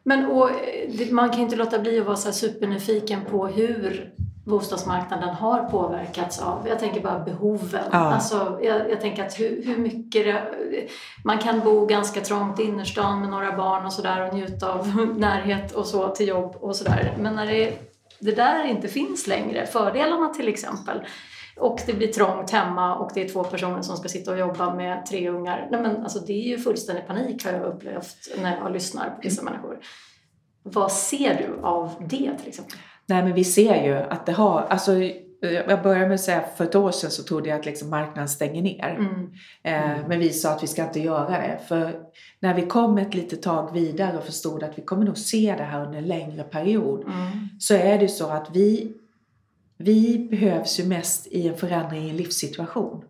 Men 0.02 0.26
och, 0.26 0.50
eh, 0.50 1.11
man 1.11 1.31
kan 1.31 1.40
inte 1.40 1.57
låta 1.57 1.78
bli 1.78 2.00
att 2.00 2.07
vara 2.07 2.16
så 2.16 2.33
supernyfiken 2.33 3.21
på 3.31 3.47
hur 3.47 4.12
bostadsmarknaden 4.46 5.28
har 5.28 5.64
påverkats 5.64 6.42
av, 6.42 6.68
jag 6.68 6.78
tänker 6.78 7.00
bara 7.00 7.18
behoven. 7.18 7.84
Ja. 7.92 7.98
Alltså, 7.98 8.58
jag, 8.62 8.90
jag 8.90 9.00
tänker 9.00 9.26
att 9.26 9.40
hur, 9.40 9.64
hur 9.64 9.76
mycket 9.76 10.24
det, 10.24 10.42
man 11.24 11.38
kan 11.38 11.60
bo 11.60 11.86
ganska 11.86 12.20
trångt 12.20 12.60
i 12.60 12.62
innerstan 12.62 13.20
med 13.20 13.30
några 13.30 13.56
barn 13.56 13.86
och 13.86 13.92
sådär 13.92 14.28
och 14.28 14.34
njuta 14.34 14.72
av 14.72 14.88
närhet 15.18 15.72
och 15.72 15.86
så 15.86 16.08
till 16.08 16.28
jobb 16.28 16.56
och 16.60 16.76
sådär. 16.76 17.14
Men 17.18 17.34
när 17.34 17.46
det, 17.46 17.78
det 18.20 18.32
där 18.32 18.64
inte 18.64 18.88
finns 18.88 19.26
längre, 19.26 19.66
fördelarna 19.66 20.28
till 20.28 20.48
exempel, 20.48 21.00
och 21.56 21.80
det 21.86 21.92
blir 21.92 22.08
trångt 22.08 22.50
hemma 22.50 22.96
och 22.96 23.10
det 23.14 23.24
är 23.24 23.28
två 23.28 23.44
personer 23.44 23.82
som 23.82 23.96
ska 23.96 24.08
sitta 24.08 24.30
och 24.30 24.38
jobba 24.38 24.74
med 24.74 25.06
tre 25.06 25.28
ungar. 25.28 25.68
Nej, 25.70 25.80
men 25.80 26.02
alltså, 26.02 26.18
det 26.18 26.32
är 26.32 26.48
ju 26.48 26.58
fullständig 26.58 27.06
panik 27.06 27.44
har 27.44 27.52
jag 27.52 27.62
upplevt 27.62 28.16
när 28.42 28.56
jag 28.56 28.72
lyssnar 28.72 29.10
på 29.10 29.20
vissa 29.22 29.42
människor. 29.42 29.78
Vad 30.62 30.92
ser 30.92 31.34
du 31.34 31.66
av 31.66 31.90
det 32.00 32.38
till 32.38 32.48
exempel? 32.48 32.78
Nej 33.06 33.22
men 33.22 33.34
vi 33.34 33.44
ser 33.44 33.84
ju 33.84 33.94
att 33.94 34.26
det 34.26 34.32
har, 34.32 34.60
alltså 34.60 34.92
jag 35.40 35.82
börjar 35.82 36.06
med 36.06 36.14
att 36.14 36.20
säga 36.20 36.44
för 36.56 36.64
ett 36.64 36.75
år 36.75 36.90
sedan 36.90 37.10
så 37.10 37.22
trodde 37.22 37.48
jag 37.48 37.58
att 37.58 37.66
liksom 37.66 37.90
marknaden 37.90 38.28
stänger 38.28 38.62
ner. 38.62 38.96
Mm. 38.98 39.32
Eh, 39.62 40.08
Men 40.08 40.18
vi 40.18 40.30
sa 40.30 40.52
att 40.52 40.62
vi 40.62 40.66
ska 40.66 40.82
inte 40.82 41.00
göra 41.00 41.30
det. 41.30 41.60
För 41.68 41.92
när 42.40 42.54
vi 42.54 42.66
kom 42.66 42.98
ett 42.98 43.14
litet 43.14 43.42
tag 43.42 43.72
vidare 43.72 44.18
och 44.18 44.25
förstod 44.25 44.62
att 44.62 44.78
vi 44.78 44.82
kommer 44.82 45.04
nog 45.04 45.18
se 45.18 45.54
det 45.58 45.64
här 45.64 45.86
under 45.86 45.98
en 45.98 46.06
längre 46.06 46.42
period. 46.42 47.02
Mm. 47.02 47.48
Så 47.58 47.75
är 47.75 47.98
det 47.98 48.08
så 48.08 48.30
att 48.30 48.48
vi, 48.52 48.92
vi 49.78 50.28
behövs 50.30 50.80
ju 50.80 50.84
mest 50.84 51.26
i 51.26 51.48
en 51.48 51.56
förändring 51.56 52.02
i 52.04 52.10
en 52.10 52.16
livssituation. 52.16 53.04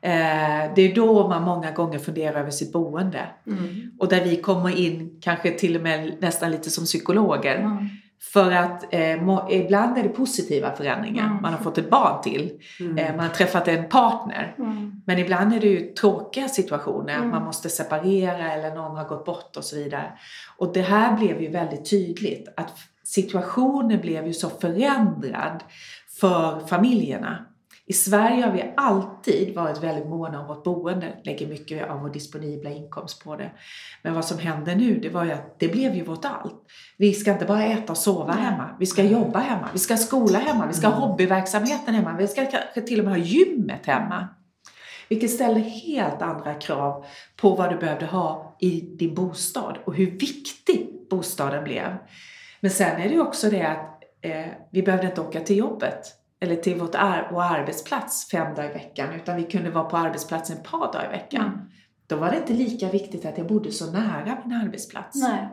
Eh, 0.00 0.74
det 0.74 0.82
är 0.82 0.94
då 0.94 1.28
man 1.28 1.42
många 1.42 1.70
gånger 1.70 1.98
funderar 1.98 2.40
över 2.40 2.50
sitt 2.50 2.72
boende. 2.72 3.26
Mm. 3.46 3.92
Och 3.98 4.08
där 4.08 4.24
vi 4.24 4.36
kommer 4.36 4.78
in 4.78 5.18
kanske 5.20 5.50
till 5.50 5.76
och 5.76 5.82
med 5.82 6.16
nästan 6.20 6.50
lite 6.50 6.70
som 6.70 6.84
psykologer. 6.84 7.58
För 8.20 8.52
att 8.52 8.94
eh, 8.94 9.22
må, 9.22 9.48
ibland 9.50 9.98
är 9.98 10.02
det 10.02 10.08
positiva 10.08 10.76
förändringar. 10.76 11.26
Mm. 11.26 11.42
Man 11.42 11.52
har 11.52 11.60
fått 11.60 11.78
ett 11.78 11.90
barn 11.90 12.22
till. 12.22 12.60
Mm. 12.80 12.98
Eh, 12.98 13.16
man 13.16 13.26
har 13.26 13.34
träffat 13.34 13.68
en 13.68 13.88
partner. 13.88 14.54
Mm. 14.58 15.02
Men 15.06 15.18
ibland 15.18 15.54
är 15.54 15.60
det 15.60 15.66
ju 15.66 15.92
tråkiga 15.92 16.48
situationer. 16.48 17.16
Mm. 17.16 17.30
Man 17.30 17.44
måste 17.44 17.68
separera 17.68 18.52
eller 18.52 18.74
någon 18.74 18.96
har 18.96 19.04
gått 19.04 19.24
bort 19.24 19.56
och 19.56 19.64
så 19.64 19.76
vidare. 19.76 20.12
Och 20.56 20.72
det 20.72 20.82
här 20.82 21.16
blev 21.16 21.42
ju 21.42 21.50
väldigt 21.50 21.90
tydligt. 21.90 22.48
Att 22.56 22.72
situationen 23.04 24.00
blev 24.00 24.26
ju 24.26 24.32
så 24.32 24.48
förändrad 24.48 25.62
för 26.20 26.66
familjerna. 26.66 27.47
I 27.88 27.92
Sverige 27.92 28.42
har 28.42 28.52
vi 28.52 28.72
alltid 28.76 29.54
varit 29.54 29.82
väldigt 29.82 30.06
måna 30.06 30.40
om 30.40 30.46
vårt 30.46 30.64
boende, 30.64 31.12
lägger 31.24 31.46
mycket 31.46 31.90
av 31.90 32.00
vår 32.00 32.10
disponibla 32.10 32.70
inkomst 32.70 33.24
på 33.24 33.36
det. 33.36 33.50
Men 34.02 34.14
vad 34.14 34.24
som 34.24 34.38
hände 34.38 34.74
nu, 34.74 34.98
det 35.00 35.08
var 35.08 35.24
ju 35.24 35.32
att 35.32 35.60
det 35.60 35.68
blev 35.68 35.94
ju 35.94 36.04
vårt 36.04 36.24
allt. 36.24 36.54
Vi 36.98 37.12
ska 37.12 37.32
inte 37.32 37.44
bara 37.44 37.64
äta 37.64 37.92
och 37.92 37.98
sova 37.98 38.32
hemma, 38.32 38.76
vi 38.78 38.86
ska 38.86 39.02
jobba 39.02 39.38
hemma, 39.38 39.68
vi 39.72 39.78
ska 39.78 39.96
skola 39.96 40.38
hemma, 40.38 40.66
vi 40.66 40.74
ska 40.74 40.86
ha 40.86 40.96
Mm. 40.96 41.08
hobbyverksamheten 41.08 41.94
hemma, 41.94 42.16
vi 42.18 42.28
ska 42.28 42.46
kanske 42.46 42.80
till 42.80 42.98
och 42.98 43.04
med 43.04 43.14
ha 43.14 43.24
gymmet 43.24 43.86
hemma. 43.86 44.28
Vilket 45.08 45.30
ställer 45.30 45.60
helt 45.60 46.22
andra 46.22 46.54
krav 46.54 47.04
på 47.36 47.54
vad 47.54 47.70
du 47.70 47.76
behövde 47.76 48.06
ha 48.06 48.56
i 48.60 48.80
din 48.80 49.14
bostad 49.14 49.78
och 49.84 49.94
hur 49.94 50.10
viktig 50.10 50.88
bostaden 51.10 51.64
blev. 51.64 51.96
Men 52.60 52.70
sen 52.70 53.00
är 53.00 53.08
det 53.08 53.14
ju 53.14 53.20
också 53.20 53.50
det 53.50 53.62
att 53.62 54.02
eh, 54.20 54.46
vi 54.72 54.82
behövde 54.82 55.06
inte 55.06 55.20
åka 55.20 55.40
till 55.40 55.56
jobbet 55.56 56.17
eller 56.40 56.56
till 56.56 56.76
vårt 56.80 56.94
ar- 56.94 57.28
vår 57.32 57.42
arbetsplats 57.42 58.30
fem 58.30 58.54
dagar 58.54 58.70
i 58.70 58.72
veckan 58.72 59.08
utan 59.16 59.36
vi 59.36 59.42
kunde 59.42 59.70
vara 59.70 59.84
på 59.84 59.96
arbetsplatsen 59.96 60.56
ett 60.56 60.64
par 60.64 60.92
dagar 60.92 61.06
i 61.08 61.16
veckan. 61.16 61.42
Mm. 61.46 61.58
Då 62.06 62.16
var 62.16 62.30
det 62.30 62.36
inte 62.36 62.52
lika 62.52 62.88
viktigt 62.88 63.26
att 63.26 63.38
jag 63.38 63.46
bodde 63.46 63.72
så 63.72 63.90
nära 63.90 64.38
min 64.44 64.56
arbetsplats. 64.56 65.22
Nej. 65.22 65.48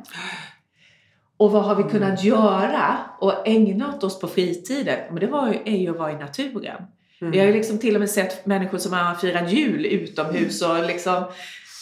Och 1.38 1.52
vad 1.52 1.64
har 1.64 1.76
vi 1.76 1.84
kunnat 1.84 2.24
göra 2.24 2.98
och 3.20 3.48
ägna 3.48 3.90
åt 3.96 4.04
oss 4.04 4.20
på 4.20 4.28
fritiden? 4.28 5.00
Men 5.10 5.20
det 5.20 5.28
var 5.28 5.48
ju, 5.48 5.60
är 5.66 5.78
ju 5.78 5.90
att 5.92 5.98
vara 5.98 6.12
i 6.12 6.16
naturen. 6.16 6.82
Mm. 7.22 7.32
Vi 7.32 7.40
har 7.40 7.46
ju 7.46 7.54
liksom 7.54 7.78
till 7.80 7.96
och 7.96 8.00
med 8.00 8.10
sett 8.10 8.46
människor 8.46 8.78
som 8.78 8.94
har 8.94 9.16
firat 9.16 9.52
jul 9.52 9.86
utomhus 9.86 10.62
och 10.62 10.84
liksom 10.86 11.24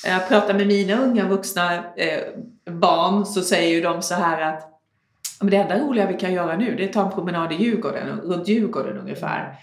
jag 0.06 0.28
pratar 0.28 0.54
med 0.54 0.68
mina 0.68 0.98
unga 0.98 1.28
vuxna 1.28 1.76
eh, 1.76 2.20
barn 2.74 3.26
så 3.26 3.42
säger 3.42 3.76
ju 3.76 3.82
de 3.82 4.02
så 4.02 4.16
här 4.16 4.42
att 4.42 4.62
"Ja, 4.62 4.73
men 5.42 5.50
det 5.52 5.58
enda 5.58 5.80
roliga 5.80 6.08
vi 6.08 6.14
kan 6.14 6.34
göra 6.34 6.58
nu 6.58 6.76
det 6.76 6.84
är 6.84 6.88
att 6.88 6.94
ta 6.94 7.06
en 7.06 7.12
promenad 7.12 7.52
i 7.52 7.56
Djurgården, 7.56 8.20
runt 8.22 8.48
Djurgården 8.48 8.98
ungefär. 8.98 9.56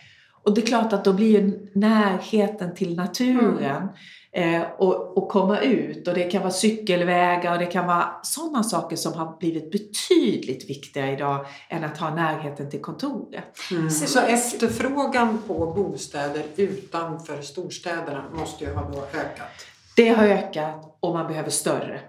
Och 0.42 0.54
det 0.54 0.60
är 0.60 0.66
klart 0.66 0.92
att 0.92 1.04
då 1.04 1.12
blir 1.12 1.40
ju 1.40 1.68
närheten 1.74 2.74
till 2.74 2.96
naturen 2.96 3.88
eh, 4.32 4.62
och, 4.78 5.18
och 5.18 5.28
komma 5.28 5.58
ut 5.60 6.08
och 6.08 6.14
det 6.14 6.22
kan 6.30 6.40
vara 6.42 6.52
cykelvägar 6.52 7.52
och 7.52 7.58
det 7.58 7.66
kan 7.66 7.86
vara 7.86 8.04
sådana 8.22 8.62
saker 8.62 8.96
som 8.96 9.12
har 9.12 9.36
blivit 9.38 9.70
betydligt 9.70 10.70
viktigare 10.70 11.12
idag 11.12 11.46
än 11.68 11.84
att 11.84 11.98
ha 11.98 12.14
närheten 12.14 12.70
till 12.70 12.80
kontoret. 12.80 13.44
Mm. 13.70 13.90
Så- 13.90 14.06
Så 14.06 14.20
efterfrågan 14.20 15.38
på 15.46 15.66
bostäder 15.76 16.42
utanför 16.56 17.42
storstäderna 17.42 18.24
måste 18.38 18.64
ju 18.64 18.72
ha 18.74 18.90
då 18.90 18.98
ökat. 18.98 19.48
Det 19.96 20.08
har 20.08 20.24
ökat 20.26 20.96
och 21.00 21.14
man 21.14 21.26
behöver 21.26 21.50
större. 21.50 22.00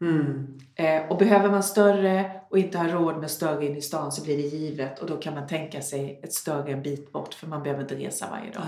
Mm. 0.00 0.58
Eh, 0.74 1.10
och 1.10 1.18
behöver 1.18 1.50
man 1.50 1.62
större 1.62 2.30
och 2.50 2.58
inte 2.58 2.78
har 2.78 2.88
råd 2.88 3.16
med 3.16 3.30
större 3.30 3.66
in 3.66 3.76
i 3.76 3.82
stan 3.82 4.12
så 4.12 4.24
blir 4.24 4.36
det 4.36 4.42
givet 4.42 4.98
och 4.98 5.06
då 5.06 5.16
kan 5.16 5.34
man 5.34 5.46
tänka 5.46 5.82
sig 5.82 6.20
ett 6.22 6.32
större 6.32 6.72
en 6.72 6.82
bit 6.82 7.12
bort 7.12 7.34
för 7.34 7.46
man 7.46 7.62
behöver 7.62 7.82
inte 7.82 7.94
resa 7.94 8.26
varje 8.30 8.50
dag. 8.50 8.62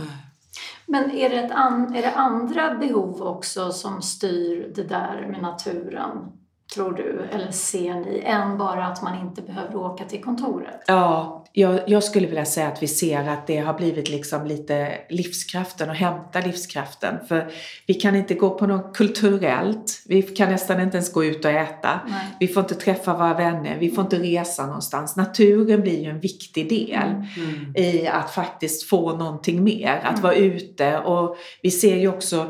Men 0.87 1.11
är 1.11 1.31
det, 1.31 1.55
an, 1.55 1.95
är 1.95 2.03
det 2.03 2.12
andra 2.12 2.75
behov 2.75 3.23
också 3.23 3.73
som 3.73 4.03
styr 4.03 4.73
det 4.75 4.83
där 4.83 5.27
med 5.31 5.43
naturen, 5.43 6.33
tror 6.75 6.93
du? 6.93 7.29
Eller 7.33 7.51
ser 7.51 7.95
ni? 7.95 8.23
Än 8.25 8.59
bara 8.59 8.87
att 8.87 9.03
man 9.03 9.19
inte 9.19 9.43
behöver 9.43 9.77
åka 9.77 10.05
till 10.05 10.25
kontoret? 10.25 10.81
Ja, 10.87 11.41
jag, 11.52 11.80
jag 11.87 12.04
skulle 12.04 12.26
vilja 12.26 12.44
säga 12.44 12.68
att 12.68 12.82
vi 12.82 12.87
ser 12.87 13.28
att 13.28 13.47
det 13.47 13.56
har 13.59 13.75
blivit 13.75 14.09
liksom 14.09 14.47
lite 14.47 14.99
livskraften 15.09 15.88
och 15.90 15.94
hämta 15.97 16.40
livskraften. 16.40 17.26
För 17.28 17.52
vi 17.87 17.94
kan 17.94 18.16
inte 18.16 18.35
gå 18.35 18.50
på 18.50 18.66
något 18.66 18.97
kulturellt, 18.97 20.02
vi 20.06 20.23
kan 20.23 20.50
nästan 20.50 20.80
inte 20.80 20.97
ens 20.97 21.12
gå 21.12 21.25
ut 21.25 21.44
och 21.44 21.50
äta. 21.50 22.00
Nej. 22.09 22.26
Vi 22.40 22.49
får 22.49 22.62
inte 22.62 22.75
träffa 22.75 23.14
våra 23.14 23.35
vänner, 23.35 23.76
vi 23.78 23.90
får 23.90 24.04
inte 24.04 24.18
resa 24.18 24.66
någonstans. 24.66 25.16
Naturen 25.16 25.80
blir 25.80 26.00
ju 26.00 26.11
en 26.11 26.21
viktig 26.21 26.68
del. 26.68 27.09
Mm. 27.37 27.76
i 27.76 28.06
att 28.06 28.30
faktiskt 28.30 28.82
få 28.88 29.16
någonting 29.16 29.64
mer, 29.64 30.00
att 30.04 30.11
Mm. 30.11 30.23
vara 30.23 30.35
ute. 30.35 30.99
Och 30.99 31.37
vi 31.62 31.71
ser 31.71 31.97
ju 31.97 32.09
också, 32.09 32.49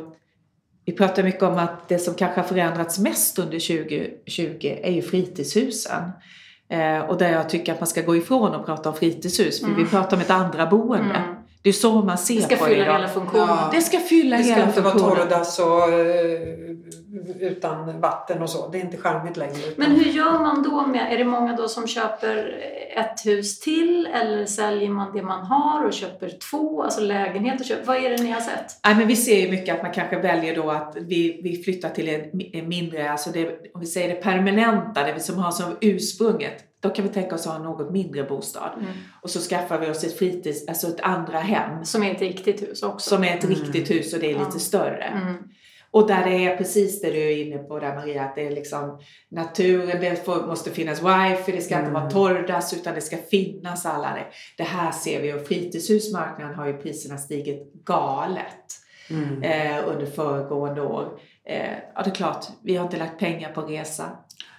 vi 0.84 0.92
pratar 0.92 1.22
mycket 1.22 1.42
om 1.42 1.58
att 1.58 1.88
det 1.88 1.98
som 1.98 2.14
kanske 2.14 2.40
har 2.40 2.48
förändrats 2.48 2.98
mest 2.98 3.38
under 3.38 3.58
2020 3.58 4.78
är 4.82 4.92
ju 4.92 5.02
fritidshusen. 5.02 6.02
Eh, 6.72 7.00
och 7.10 7.18
där 7.18 7.32
jag 7.32 7.48
tycker 7.48 7.72
att 7.72 7.80
man 7.80 7.86
ska 7.86 8.02
gå 8.02 8.16
ifrån 8.16 8.54
och 8.54 8.66
prata 8.66 8.88
om 8.88 8.94
fritidshus, 8.96 9.60
för 9.60 9.66
Mm. 9.68 9.84
vi 9.84 9.90
pratar 9.90 10.16
om 10.16 10.20
ett 10.20 10.30
andra 10.30 10.66
boende. 10.66 11.14
Mm. 11.14 11.34
Det 11.62 11.68
är 11.68 11.72
så 11.72 11.92
man 12.02 12.18
ser 12.18 12.34
Det 12.34 12.42
ska 12.42 12.56
på 12.56 12.64
det 12.64 12.70
fylla 12.70 12.84
idag. 12.84 12.94
hela 12.94 13.08
funktionen. 13.08 13.46
Ja. 13.48 13.70
Det 13.72 13.80
ska 13.80 13.98
fylla 13.98 14.36
Det 14.36 14.42
ska 14.44 14.54
hela 14.54 14.66
inte 14.68 14.80
vara 14.80 14.92
funktionen. 14.92 15.16
torrdass 15.28 15.58
och 15.58 15.88
eh, 15.92 16.72
utan 17.40 18.00
vatten 18.00 18.42
och 18.42 18.50
så. 18.50 18.68
Det 18.68 18.78
är 18.78 18.82
inte 18.82 18.96
charmigt 18.96 19.36
längre. 19.36 19.56
utan- 19.58 19.72
Men 19.76 19.90
hur 19.90 20.04
gör 20.12 20.32
man 20.32 20.62
då 20.62 20.86
med, 20.86 21.12
är 21.12 21.18
det 21.18 21.24
många 21.24 21.56
då 21.56 21.68
som 21.68 21.86
köper 21.86 22.54
ett 22.96 23.26
hus 23.26 23.60
till 23.60 24.08
eller 24.14 24.46
säljer 24.46 24.88
man 24.90 25.12
det 25.16 25.22
man 25.22 25.46
har 25.46 25.84
och 25.86 25.92
köper 25.92 26.32
två, 26.50 26.82
alltså 26.82 27.00
lägenhet 27.00 27.60
och 27.60 27.66
köper, 27.66 27.84
vad 27.86 27.96
är 27.96 28.10
det 28.10 28.22
ni 28.22 28.30
har 28.30 28.40
sett? 28.40 28.80
Nej, 28.84 28.94
men 28.94 29.06
vi 29.06 29.16
ser 29.16 29.40
ju 29.40 29.50
mycket 29.50 29.74
att 29.76 29.82
man 29.82 29.92
kanske 29.92 30.18
väljer 30.18 30.56
då 30.56 30.70
att 30.70 30.96
vi, 31.00 31.40
vi 31.42 31.62
flyttar 31.62 31.88
till 31.88 32.08
en, 32.08 32.40
en 32.52 32.68
mindre, 32.68 33.10
alltså 33.10 33.30
det, 33.30 33.48
om 33.74 33.80
vi 33.80 33.86
säger 33.86 34.08
det 34.08 34.14
permanenta, 34.14 35.02
det 35.04 35.20
som 35.20 35.38
har 35.38 35.50
som 35.50 35.76
ursprunget. 35.80 36.64
Då 36.82 36.90
kan 36.90 37.06
vi 37.06 37.10
tänka 37.14 37.34
oss 37.34 37.46
att 37.46 37.52
ha 37.52 37.56
en 37.58 37.62
något 37.62 37.90
mindre 37.90 38.24
bostad. 38.24 38.70
Och 39.22 39.30
så 39.30 39.40
skaffar 39.40 39.78
vi 39.78 39.90
oss 39.90 40.04
ett 40.04 40.18
fritids, 40.18 40.68
alltså 40.68 40.88
ett 40.88 41.00
andra 41.00 41.38
hem. 41.38 41.84
Som 41.84 42.02
är 42.02 42.10
ett 42.14 42.20
riktigt 42.20 42.62
hus 42.62 42.82
också. 42.82 43.10
Som 43.14 43.24
är 43.24 43.36
ett 43.36 43.44
Mm. 43.44 43.56
riktigt 43.56 43.90
hus 43.90 44.12
och 44.14 44.20
det 44.20 44.26
är 44.26 44.38
lite 44.38 44.50
Ja. 44.52 44.58
större. 44.58 45.04
Mm. 45.04 45.34
Och 45.90 46.06
där 46.08 46.24
det 46.30 46.46
är 46.46 46.56
precis 46.56 47.00
det 47.00 47.10
du 47.10 47.18
är 47.18 47.46
inne 47.46 47.58
på 47.58 47.78
där 47.78 47.94
Maria, 47.94 48.24
att 48.24 48.34
det 48.34 48.46
är 48.46 48.50
liksom 48.50 48.98
naturen, 49.28 50.00
det 50.00 50.24
får, 50.24 50.46
måste 50.46 50.70
finnas 50.70 50.98
wifi, 51.02 51.52
det 51.52 51.60
ska 51.60 51.74
inte 51.74 51.88
Mm. 51.90 52.02
vara 52.02 52.10
torrdass 52.10 52.74
utan 52.74 52.94
det 52.94 53.00
ska 53.00 53.16
finnas 53.16 53.86
alla 53.86 54.14
det. 54.14 54.24
Det 54.56 54.62
här 54.62 54.92
ser 54.92 55.22
vi 55.22 55.32
och 55.32 55.46
fritidshusmarknaden 55.46 56.54
har 56.54 56.66
ju 56.66 56.72
priserna 56.76 57.18
stigit 57.18 57.72
galet 57.84 58.78
Mm. 59.10 59.42
eh, 59.42 59.88
under 59.88 60.06
föregående 60.06 60.80
år. 60.82 61.18
Eh, 61.44 61.70
ja, 61.94 62.02
det 62.02 62.10
är 62.10 62.14
klart, 62.14 62.46
vi 62.62 62.76
har 62.76 62.84
inte 62.84 62.96
lagt 62.96 63.18
pengar 63.18 63.52
på 63.52 63.60
resa. 63.60 64.04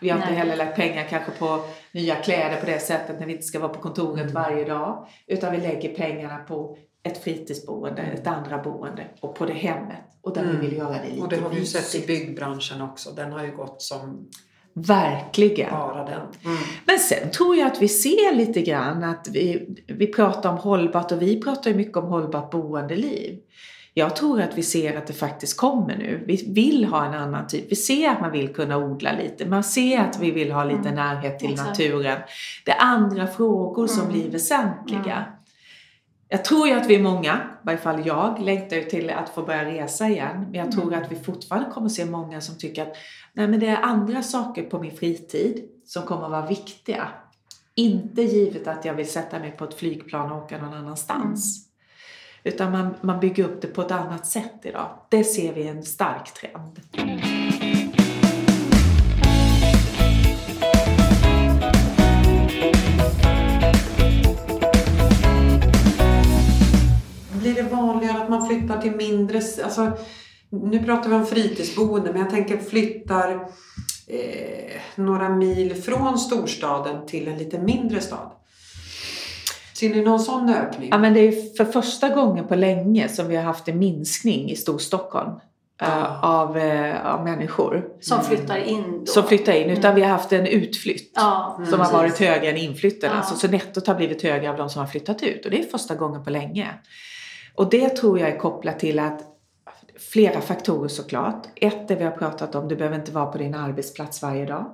Vi 0.02 0.10
har 0.10 0.18
inte 0.18 0.30
Nej. 0.30 0.38
heller 0.40 0.56
lagt 0.56 0.76
pengar 0.76 1.04
kanske 1.10 1.32
på 1.32 1.60
nya 1.94 2.16
kläder 2.16 2.60
på 2.60 2.66
det 2.66 2.80
sättet 2.80 3.20
när 3.20 3.28
vi 3.28 3.32
inte 3.34 3.46
ska 3.46 3.60
vara 3.60 3.74
på 3.74 3.80
kontoret 3.82 4.22
Mm. 4.22 4.34
varje 4.34 4.66
dag. 4.66 5.08
Utan 5.28 5.52
vi 5.52 5.58
lägger 5.58 5.96
pengarna 5.96 6.38
på 6.38 6.78
ett 7.04 7.24
fritidsboende, 7.24 8.02
ett 8.02 8.28
andra 8.28 8.58
boende 8.58 9.06
och 9.20 9.36
på 9.36 9.46
det 9.46 9.54
hemmet. 9.54 9.98
Och 10.22 10.34
där 10.34 10.42
Mm. 10.44 10.60
vi 10.62 10.68
vill 10.68 10.78
göra 10.78 10.94
det 11.04 11.10
lite 11.10 11.22
Och 11.22 11.30
det 11.30 11.36
har 11.38 11.50
vi 11.50 11.60
ju 11.60 11.66
sett 11.66 12.04
i 12.04 12.08
byggbranschen 12.08 12.82
också. 12.82 13.12
Den 13.12 13.32
har 13.32 13.44
ju 13.46 13.52
gått 13.56 13.82
som 13.82 14.30
Verkligen. 14.74 15.70
bara 15.72 16.06
den. 16.06 16.22
Mm. 16.46 16.58
Men 16.86 17.00
sen 17.00 17.32
tror 17.32 17.56
jag 17.56 17.68
att 17.68 17.82
vi 17.82 17.88
ser 17.88 18.36
lite 18.36 18.62
grann 18.62 19.04
att 19.04 19.28
vi, 19.32 19.76
vi 19.88 20.08
pratar 20.08 20.50
om 20.50 20.58
hållbart 20.58 21.12
och 21.12 21.22
vi 21.22 21.42
pratar 21.42 21.70
ju 21.72 21.76
mycket 21.78 21.98
om 21.98 22.06
hållbart 22.06 22.52
boendeliv. 22.52 23.40
Jag 23.94 24.16
tror 24.16 24.42
att 24.42 24.58
vi 24.58 24.64
ser 24.64 24.98
att 24.98 25.08
det 25.08 25.14
faktiskt 25.14 25.58
kommer 25.58 25.98
nu. 25.98 26.24
Vi 26.28 26.46
vill 26.54 26.86
ha 26.86 27.06
en 27.06 27.14
annan 27.14 27.48
typ. 27.48 27.72
Vi 27.72 27.76
ser 27.76 28.10
att 28.10 28.22
man 28.22 28.32
vill 28.32 28.54
kunna 28.54 28.78
odla 28.78 29.12
lite. 29.12 29.46
Man 29.46 29.64
ser 29.64 30.00
att 30.00 30.20
vi 30.20 30.32
vill 30.32 30.52
ha 30.52 30.64
lite 30.64 30.80
Mm. 30.90 30.96
närhet 30.96 31.40
till 31.40 31.56
naturen. 31.56 32.20
Det 32.66 32.72
är 32.72 32.80
andra 32.82 33.28
frågor 33.28 33.88
som 33.88 34.02
Mm. 34.02 34.12
blir 34.14 34.30
väsentliga. 34.32 35.16
Mm. 35.16 35.24
Jag 36.30 36.46
tror 36.46 36.68
ju 36.68 36.74
att 36.74 36.90
vi 36.90 36.96
är 36.96 37.02
många, 37.02 37.34
i 37.36 37.66
varje 37.66 37.78
fall 37.78 38.06
jag, 38.08 38.40
längtar 38.42 38.76
ju 38.76 38.84
till 38.84 39.10
att 39.10 39.30
få 39.30 39.42
börja 39.42 39.66
resa 39.66 40.08
igen. 40.10 40.42
Men 40.44 40.54
jag 40.54 40.72
tror 40.72 40.94
att 40.94 41.12
vi 41.12 41.16
fortfarande 41.16 41.70
kommer 41.72 41.90
se 41.90 42.06
många 42.06 42.42
som 42.42 42.58
tycker 42.58 42.82
att 42.82 42.96
nej 43.34 43.48
men 43.48 43.60
det 43.60 43.68
är 43.68 43.82
andra 43.82 44.24
saker 44.24 44.64
på 44.64 44.80
min 44.80 44.98
fritid 44.98 45.64
som 45.86 46.04
kommer 46.04 46.26
att 46.26 46.32
vara 46.32 46.46
viktiga. 46.46 47.08
Inte 47.76 48.22
givet 48.22 48.68
att 48.68 48.86
jag 48.86 48.94
vill 48.94 49.10
sätta 49.12 49.40
mig 49.40 49.52
på 49.52 49.64
ett 49.66 49.74
flygplan 49.74 50.32
och 50.32 50.38
åka 50.38 50.58
någon 50.62 50.74
annanstans. 50.74 51.68
Utan 52.46 52.72
man, 52.72 52.96
man 53.02 53.20
bygger 53.20 53.44
upp 53.44 53.62
det 53.62 53.68
på 53.68 53.82
ett 53.82 53.92
annat 53.92 54.26
sätt 54.26 54.60
idag. 54.62 54.90
Det 55.10 55.24
ser 55.24 55.54
vi 55.54 55.68
en 55.68 55.84
stark 55.84 56.34
trend. 56.34 56.80
Blir 67.42 67.56
det 67.56 67.64
vanligare 67.64 68.24
att 68.24 68.30
man 68.30 68.48
flyttar 68.48 68.82
till 68.82 68.96
mindre... 68.96 69.42
Alltså, 69.64 69.92
nu 70.50 70.84
pratar 70.84 71.10
vi 71.10 71.16
om 71.16 71.26
fritidsboende, 71.26 72.12
men 72.12 72.22
jag 72.22 72.30
tänker 72.30 72.58
flyttar 72.58 73.32
eh, 74.08 74.82
några 74.96 75.30
mil 75.30 75.76
från 75.76 76.20
storstaden 76.20 77.06
till 77.06 77.28
en 77.28 77.38
lite 77.38 77.60
mindre 77.60 78.02
stad. 78.02 78.32
Ser 79.88 79.96
ni 79.96 80.02
någon 80.02 80.20
sån 80.20 80.50
ökning? 80.50 80.90
Ja, 80.92 80.98
men 80.98 81.14
det 81.14 81.20
är 81.20 81.56
för 81.58 81.66
första 81.66 82.10
gången 82.10 82.48
på 82.48 82.56
länge 82.56 83.10
som 83.10 83.28
vi 83.28 83.36
har 83.36 83.44
haft 83.44 83.68
en 83.68 83.80
minskning 83.80 84.50
i 84.52 84.56
Storstockholm 84.56 85.32
Ah. 85.82 86.42
av, 86.42 86.58
eh, 86.58 87.06
av 87.14 87.24
människor 87.24 87.86
Som 88.02 88.22
flyttar 88.24 88.58
in 88.58 89.00
då. 89.00 89.06
som 89.12 89.24
flyttar 89.24 89.54
in. 89.54 89.70
Utan 89.70 89.96
vi 89.96 90.02
har 90.02 90.10
haft 90.10 90.32
en 90.34 90.48
utflytt 90.48 91.12
Ja, 91.16 91.56
som 91.56 91.64
har 91.74 91.78
precis. 91.78 91.94
varit 91.94 92.20
högre 92.20 92.50
än 92.50 92.58
inflytten. 92.58 93.10
Ja. 93.12 93.18
Alltså, 93.18 93.36
så 93.36 93.48
nettot 93.48 93.88
har 93.88 93.96
blivit 93.96 94.24
högre 94.24 94.50
av 94.50 94.58
de 94.58 94.70
som 94.70 94.80
har 94.80 94.88
flyttat 94.88 95.24
ut. 95.24 95.46
Och 95.46 95.52
det 95.52 95.60
är 95.60 95.64
första 95.64 95.96
gången 95.96 96.24
på 96.24 96.30
länge. 96.30 96.68
Och 97.56 97.70
det 97.70 97.90
tror 97.90 98.20
jag 98.20 98.30
är 98.30 98.38
kopplat 98.38 98.80
till 98.80 99.00
att 99.00 99.22
flera 100.12 100.42
faktorer 100.42 100.88
såklart. 100.88 101.48
Ett, 101.56 101.88
det 101.88 101.96
vi 101.96 102.04
har 102.04 102.12
pratat 102.12 102.56
om, 102.56 102.68
du 102.68 102.76
behöver 102.76 102.96
inte 102.96 103.12
vara 103.12 103.26
på 103.26 103.38
din 103.38 103.56
arbetsplats 103.56 104.22
varje 104.22 104.46
dag. 104.46 104.66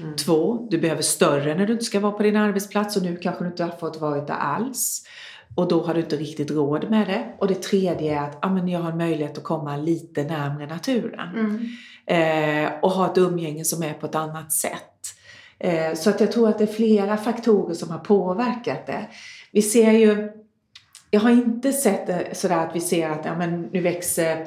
Mm. 0.00 0.16
Två, 0.16 0.66
du 0.70 0.78
behöver 0.78 1.02
större 1.02 1.54
när 1.54 1.66
du 1.66 1.72
inte 1.72 1.84
ska 1.84 2.00
vara 2.00 2.12
på 2.12 2.22
din 2.22 2.36
arbetsplats 2.36 2.96
och 2.96 3.02
nu 3.02 3.16
kanske 3.16 3.44
du 3.44 3.48
inte 3.48 3.64
har 3.64 3.70
fått 3.70 4.00
vara 4.00 4.20
där 4.20 4.34
alls. 4.34 5.02
Och 5.54 5.68
då 5.68 5.82
har 5.82 5.94
du 5.94 6.00
inte 6.00 6.16
riktigt 6.16 6.50
råd 6.50 6.90
med 6.90 7.06
det. 7.06 7.34
Och 7.38 7.48
det 7.48 7.62
tredje 7.62 8.18
är 8.18 8.22
att 8.22 8.38
ja, 8.42 8.48
men 8.48 8.68
jag 8.68 8.80
har 8.80 8.92
möjlighet 8.92 9.38
att 9.38 9.44
komma 9.44 9.76
lite 9.76 10.24
närmare 10.24 10.66
naturen. 10.66 11.28
Mm. 11.34 11.66
Eh, 12.06 12.72
och 12.82 12.90
ha 12.90 13.10
ett 13.10 13.18
umgänge 13.18 13.64
som 13.64 13.82
är 13.82 13.92
på 13.92 14.06
ett 14.06 14.14
annat 14.14 14.52
sätt. 14.52 14.92
Eh, 15.58 15.94
så 15.94 16.10
att 16.10 16.20
jag 16.20 16.32
tror 16.32 16.48
att 16.48 16.58
det 16.58 16.64
är 16.64 16.74
flera 16.74 17.16
faktorer 17.16 17.74
som 17.74 17.90
har 17.90 17.98
påverkat 17.98 18.86
det. 18.86 19.06
Vi 19.52 19.62
ser 19.62 19.92
ju, 19.92 20.30
jag 21.10 21.20
har 21.20 21.30
inte 21.30 21.72
sett 21.72 22.06
det 22.06 22.36
sådär 22.36 22.66
att 22.66 22.76
vi 22.76 22.80
ser 22.80 23.10
att 23.10 23.24
ja, 23.24 23.36
men 23.36 23.62
nu 23.62 23.80
växer 23.80 24.46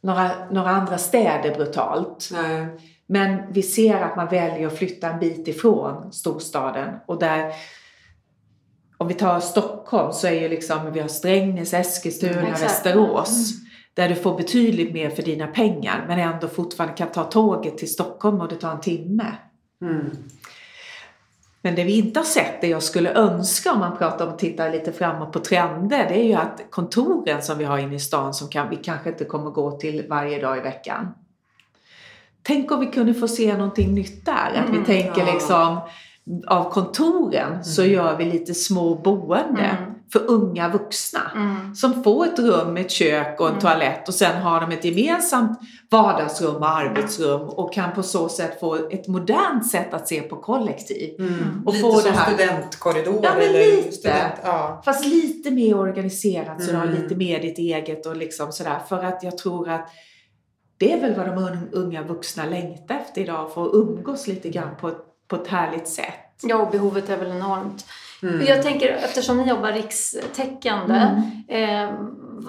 några, 0.00 0.30
några 0.50 0.70
andra 0.70 0.98
städer 0.98 1.54
brutalt. 1.54 2.28
Nej. 2.32 2.66
Men 3.06 3.52
vi 3.52 3.62
ser 3.62 4.00
att 4.00 4.16
man 4.16 4.28
väljer 4.28 4.66
att 4.66 4.78
flytta 4.78 5.10
en 5.10 5.20
bit 5.20 5.48
ifrån 5.48 6.12
storstaden 6.12 6.94
och 7.06 7.18
där 7.18 7.52
om 8.96 9.08
vi 9.08 9.14
tar 9.14 9.40
Stockholm 9.40 10.12
så 10.12 10.26
är 10.26 10.40
ju 10.40 10.48
liksom, 10.48 10.92
vi 10.92 11.00
har 11.00 11.08
Strängnäs, 11.08 11.74
Eskilstuna, 11.74 12.48
Exakt. 12.48 12.62
Västerås. 12.62 13.52
Där 13.94 14.08
du 14.08 14.14
får 14.14 14.36
betydligt 14.36 14.92
mer 14.92 15.10
för 15.10 15.22
dina 15.22 15.46
pengar 15.46 16.04
men 16.08 16.18
ändå 16.18 16.48
fortfarande 16.48 16.96
kan 16.96 17.08
ta 17.08 17.24
tåget 17.24 17.78
till 17.78 17.92
Stockholm 17.92 18.40
och 18.40 18.48
det 18.48 18.54
tar 18.54 18.72
en 18.72 18.80
timme. 18.80 19.26
Mm. 19.82 20.10
Men 21.66 21.74
det 21.74 21.84
vi 21.84 21.98
inte 21.98 22.20
har 22.20 22.24
sett, 22.24 22.60
det 22.60 22.66
jag 22.68 22.82
skulle 22.82 23.14
önska 23.14 23.72
om 23.72 23.78
man 23.78 23.96
pratar 23.98 24.26
om 24.26 24.32
att 24.32 24.38
titta 24.38 24.68
lite 24.68 24.92
framåt 24.92 25.32
på 25.32 25.38
trender, 25.38 26.06
det 26.08 26.14
är 26.14 26.24
ju 26.24 26.34
att 26.34 26.60
kontoren 26.70 27.42
som 27.42 27.58
vi 27.58 27.64
har 27.64 27.78
inne 27.78 27.94
i 27.94 27.98
stan 27.98 28.34
som 28.34 28.48
kan, 28.48 28.70
vi 28.70 28.76
kanske 28.76 29.08
inte 29.08 29.24
kommer 29.24 29.50
gå 29.50 29.70
till 29.78 30.06
varje 30.08 30.40
dag 30.40 30.58
i 30.58 30.60
veckan. 30.60 31.08
Tänk 32.42 32.70
om 32.72 32.80
vi 32.80 32.86
kunde 32.86 33.14
få 33.14 33.28
se 33.28 33.56
någonting 33.56 33.94
nytt 33.94 34.26
där. 34.26 34.32
Att 34.54 34.64
vi 34.70 34.72
Mm, 34.76 34.84
tänker 34.84 35.26
ja. 35.26 35.32
liksom 35.34 35.78
av 36.46 36.70
kontoren 36.70 37.64
så 37.64 37.82
Mm. 37.82 37.94
gör 37.94 38.16
vi 38.16 38.24
lite 38.24 38.54
små 38.54 38.94
boende 38.94 39.70
Mm. 39.78 39.85
För 40.12 40.30
unga 40.30 40.68
vuxna. 40.68 41.20
Mm. 41.34 41.74
Som 41.74 42.04
får 42.04 42.26
ett 42.26 42.38
rum, 42.38 42.76
ett 42.76 42.90
kök 42.90 43.40
och 43.40 43.46
en 43.46 43.52
Mm. 43.52 43.60
toalett 43.62 44.08
och 44.08 44.14
sen 44.14 44.42
har 44.42 44.60
de 44.60 44.72
ett 44.72 44.84
gemensamt 44.84 45.58
vardagsrum 45.90 46.56
och 46.56 46.68
arbetsrum 46.68 47.40
och 47.40 47.72
kan 47.74 47.92
på 47.92 48.02
så 48.02 48.28
sätt 48.28 48.60
få 48.60 48.74
ett 48.90 49.08
modernt 49.08 49.70
sätt 49.70 49.94
att 49.94 50.08
se 50.08 50.20
på 50.22 50.36
kollektiv. 50.36 51.20
Mm. 51.20 51.62
Och 51.66 51.72
lite 51.72 51.82
få 51.82 51.92
som 51.94 52.10
det 52.12 52.16
här- 52.18 52.34
studentkorridor. 52.34 53.20
Ja, 53.22 53.30
men 53.34 53.42
eller 53.48 53.58
lite. 53.76 53.92
Student, 53.92 54.34
ja. 54.44 54.82
Fast 54.84 55.04
lite 55.06 55.50
mer 55.50 55.78
organiserat 55.78 56.62
så 56.64 56.70
du 56.70 56.76
har 56.76 56.86
Mm. 56.86 57.02
lite 57.02 57.14
mer 57.14 57.40
ditt 57.42 57.58
eget 57.58 58.06
och 58.06 58.16
liksom 58.16 58.52
sådär. 58.52 58.78
För 58.88 59.04
att 59.04 59.22
jag 59.22 59.38
tror 59.38 59.68
att 59.70 59.88
det 60.78 60.92
är 60.92 61.00
väl 61.00 61.14
vad 61.14 61.26
de 61.26 61.38
un- 61.38 61.68
unga 61.72 62.02
vuxna 62.02 62.44
längtar 62.46 62.94
efter 62.94 63.20
idag. 63.20 63.52
För 63.54 63.66
att 63.66 63.74
umgås 63.74 64.26
lite 64.26 64.48
grann 64.48 64.76
på 64.80 64.88
ett, 64.88 64.98
på 65.28 65.36
ett 65.36 65.48
härligt 65.48 65.88
sätt. 65.88 66.14
Ja, 66.42 66.56
och 66.56 66.70
behovet 66.70 67.08
är 67.10 67.16
väl 67.16 67.30
enormt. 67.30 67.84
Mm. 68.22 68.46
Jag 68.46 68.62
tänker, 68.62 68.88
eftersom 68.88 69.36
ni 69.36 69.48
jobbar 69.48 69.72
rikstäckande, 69.72 70.94
Mm. 71.48 71.84
eh, 71.88 71.94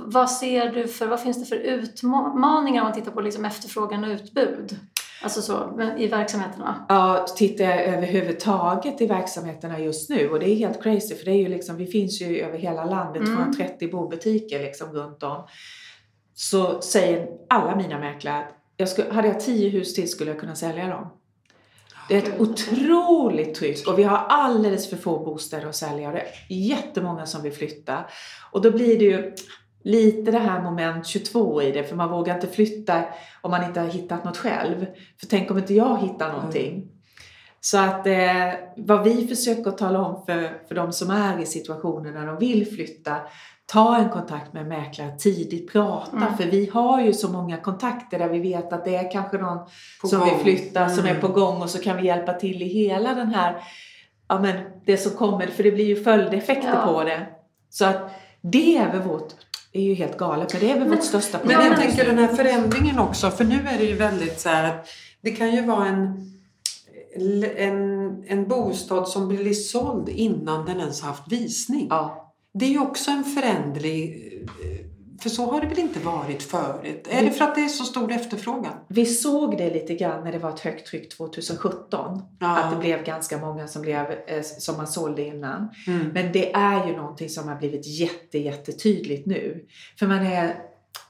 vad 0.06 0.32
ser 0.32 0.69
du 0.69 0.88
för, 0.88 1.08
vad 1.08 1.19
finns 1.21 1.39
det 1.39 1.45
för 1.45 1.56
utmaningar 1.63 2.82
om 2.82 2.86
man 2.86 2.93
tittar 2.93 3.12
på 3.12 3.21
liksom 3.21 3.45
efterfrågan 3.45 4.03
och 4.03 4.10
utbud? 4.10 4.80
Alltså 5.23 5.41
så, 5.41 5.82
i 5.97 6.08
verksamheterna. 6.08 6.86
Ja, 6.89 7.25
tittar 7.36 7.63
jag 7.65 7.84
överhuvudtaget 7.84 9.01
i 9.01 9.08
verksamheterna 9.08 9.80
just 9.80 10.10
nu 10.10 10.30
och 10.30 10.39
det 10.39 10.49
är 10.49 10.56
helt 10.56 10.84
crazy 10.84 11.15
för 11.15 11.25
det 11.25 11.32
är 11.32 11.36
ju 11.38 11.47
liksom, 11.47 11.77
vi 11.77 11.86
finns 11.88 12.21
ju 12.21 12.39
över 12.39 12.58
hela 12.58 12.86
landet, 12.86 13.21
Mm. 13.21 13.36
230 13.53 13.91
bobutiker 13.91 14.60
liksom 14.60 14.91
runt 14.93 15.23
om. 15.23 15.47
Så 16.34 16.82
säger 16.82 17.27
alla 17.49 17.75
mina 17.75 17.99
mäklare 17.99 18.38
att 18.38 18.53
jag 18.77 18.89
skulle, 18.89 19.13
hade 19.13 19.27
jag 19.27 19.39
10 19.39 19.69
hus 19.69 19.93
till 19.95 20.10
skulle 20.10 20.32
jag 20.32 20.39
kunna 20.39 20.56
sälja 20.56 20.88
dem. 20.88 21.08
Det 22.08 22.15
är 22.15 22.17
ett 22.17 22.39
otroligt 22.39 23.56
tryck 23.56 23.88
och 23.88 24.00
vi 24.00 24.04
har 24.04 24.17
alldeles 24.17 24.89
för 24.89 24.98
få 24.98 25.20
bostäder 25.26 25.67
att 25.67 25.76
sälja. 25.76 26.12
Det 26.12 26.20
är 26.20 26.56
jättemånga 26.56 27.26
som 27.26 27.41
vill 27.41 27.54
flytta. 27.54 28.06
Och 28.52 28.62
då 28.62 28.72
blir 28.72 29.00
det 29.00 29.06
ju 29.06 29.36
lite 29.84 30.32
det 30.32 30.39
här 30.39 30.62
moment 30.62 31.08
22 31.08 31.62
i 31.62 31.72
det, 31.72 31.84
för 31.84 31.96
man 31.96 32.10
vågar 32.10 32.36
inte 32.36 32.48
flytta 32.48 33.04
om 33.41 33.52
man 33.52 33.63
inte 33.63 33.80
har 33.80 33.88
hittat 33.88 34.24
något 34.24 34.38
själv. 34.38 34.86
För 35.20 35.28
tänk 35.28 35.52
om 35.52 35.58
inte 35.58 35.74
jag 35.74 36.02
hittar 36.02 36.34
någonting. 36.34 36.91
Så 37.60 37.78
att 37.78 38.08
eh, 38.08 38.54
vad 38.78 39.04
vi 39.04 39.28
försöker 39.28 39.72
tala 39.72 40.06
om 40.06 40.26
för, 40.26 40.67
för 40.67 40.76
de 40.76 40.93
som 40.93 41.10
är 41.10 41.41
i 41.41 41.46
situationen 41.46 42.13
när 42.13 42.28
de 42.28 42.39
vill 42.39 42.67
flytta, 42.67 43.17
ta 43.73 43.97
en 43.97 44.10
kontakt 44.10 44.53
med 44.53 44.62
en 44.62 44.67
mäklare 44.69 45.17
tidigt, 45.17 45.71
prata. 45.71 46.17
Mm. 46.17 46.38
För 46.38 46.43
vi 46.45 46.69
har 46.73 47.01
ju 47.01 47.13
så 47.13 47.30
många 47.32 47.58
kontakter 47.58 48.19
där 48.19 48.30
vi 48.30 48.39
vet 48.39 48.73
att 48.73 48.86
det 48.86 48.95
är 48.95 49.12
kanske 49.12 49.38
någon 49.38 49.58
På 50.01 50.08
som 50.08 50.19
gång. 50.19 50.30
vill 50.30 50.39
flytta, 50.43 50.89
som 50.89 51.06
är 51.06 51.10
Mm. 51.10 51.21
på 51.21 51.27
gång 51.27 51.62
och 51.62 51.69
så 51.69 51.80
kan 51.80 51.97
vi 51.97 52.06
hjälpa 52.08 52.34
till 52.34 52.62
i 52.62 52.65
hela 52.67 53.13
den 53.13 53.27
här, 53.27 53.63
ja 54.27 54.39
men 54.39 54.56
det 54.86 54.97
som 54.97 55.12
kommer, 55.12 55.47
för 55.47 55.63
det 55.63 55.71
blir 55.71 55.86
ju 55.86 56.03
följdeffekter 56.03 56.73
Ja. 56.86 56.93
på 56.93 57.03
det. 57.03 57.25
Så 57.69 57.86
att 57.86 58.10
det 58.41 58.77
är 58.77 58.91
väl 58.91 59.01
vårt, 59.01 59.30
det 59.71 59.80
är 59.80 59.84
ju 59.84 59.93
helt 59.93 60.17
galet, 60.17 60.53
men 60.53 60.62
det 60.62 60.69
är 60.71 60.73
väl 60.80 60.88
Men- 60.88 60.89
vårt 60.97 61.03
största 61.06 61.38
Men 61.38 61.41
problem. 61.47 61.62
jag 61.62 61.69
men- 61.69 61.80
tänker 61.88 62.06
den 62.06 62.17
här 62.17 62.36
förändringen 62.36 62.99
också, 62.99 63.30
för 63.32 63.43
nu 63.43 63.56
är 63.73 63.77
det 63.77 63.84
ju 63.86 63.95
väldigt 63.95 64.39
så 64.39 64.49
här 64.49 64.63
att 64.69 64.88
det 65.21 65.32
kan 65.32 65.51
ju 65.51 65.62
vara 65.65 65.88
en, 65.88 66.32
en, 67.58 68.23
en 68.27 68.47
bostad 68.47 69.08
som 69.08 69.27
blir 69.27 69.53
såld 69.53 70.10
innan 70.10 70.65
den 70.65 70.80
ens 70.80 71.01
haft 71.01 71.32
visning. 71.32 71.88
Ja. 71.89 72.27
Det 72.60 72.65
är 72.65 72.70
ju 72.70 72.80
också 72.80 73.12
en 73.12 73.24
förändring, 73.24 74.24
för 75.22 75.30
så 75.30 75.52
har 75.52 75.62
det 75.62 75.67
väl 75.67 75.80
inte 75.80 76.00
varit 76.00 76.43
förut? 76.43 77.08
Är 77.10 77.24
det 77.24 77.32
för 77.32 77.46
att 77.46 77.56
det 77.56 77.62
är 77.62 77.67
så 77.67 77.84
stor 77.84 78.12
efterfrågan? 78.12 78.74
Vi 78.88 79.06
såg 79.06 79.58
det 79.58 79.74
lite 79.74 79.96
grann 79.96 80.24
när 80.24 80.32
det 80.32 80.39
var 80.39 80.50
ett 80.50 80.60
högt 80.60 80.88
tryck 80.88 81.17
2017. 81.17 82.22
Ja. 82.39 82.58
Att 82.58 82.72
det 82.72 82.78
blev 82.80 83.04
ganska 83.04 83.38
många 83.38 83.67
som, 83.67 83.82
blev, 83.82 84.12
eh, 84.28 84.41
som 84.41 84.78
man 84.78 84.88
sålde 84.88 85.26
innan. 85.26 85.70
Mm. 85.88 86.08
Men 86.13 86.32
det 86.32 86.54
är 86.54 86.88
ju 86.88 86.96
någonting 86.96 87.30
som 87.30 87.48
har 87.48 87.56
blivit 87.56 87.88
jätte, 87.88 88.39
jättetydligt 88.39 89.26
nu. 89.26 89.65
För 90.00 90.08
man 90.08 90.26
är, 90.26 90.56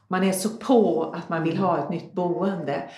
man 0.07 0.23
är 0.23 0.31
så 0.31 0.49
på 0.49 1.13
att 1.17 1.29
man 1.29 1.43
vill 1.43 1.57
ha 1.57 1.83
ett 1.83 1.89
nytt 1.89 2.13
boende. 2.13 2.89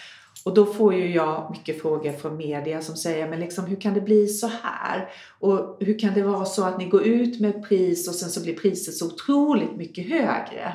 Och 0.49 0.55
då 0.55 0.65
får 0.65 0.93
ju 0.93 1.13
jag 1.13 1.47
mycket 1.51 1.81
frågor 1.81 2.11
från 2.11 2.37
media 2.37 2.81
som 2.81 2.95
säger, 2.95 3.29
men 3.29 3.39
liksom, 3.39 3.65
hur 3.65 3.81
kan 3.81 3.93
det 3.93 4.01
bli 4.01 4.27
så 4.27 4.47
här? 4.63 5.09
Och 5.39 5.77
hur 5.79 5.99
kan 5.99 6.13
det 6.13 6.23
vara 6.23 6.45
så 6.45 6.63
att 6.63 6.77
ni 6.77 6.85
går 6.85 7.03
ut 7.03 7.39
med 7.39 7.49
ett 7.49 7.63
pris 7.69 8.07
och 8.07 8.15
sen 8.15 8.29
så 8.29 8.41
blir 8.41 8.55
priset 8.55 8.93
så 8.93 9.05
otroligt 9.05 9.75
mycket 9.75 10.09
högre? 10.09 10.73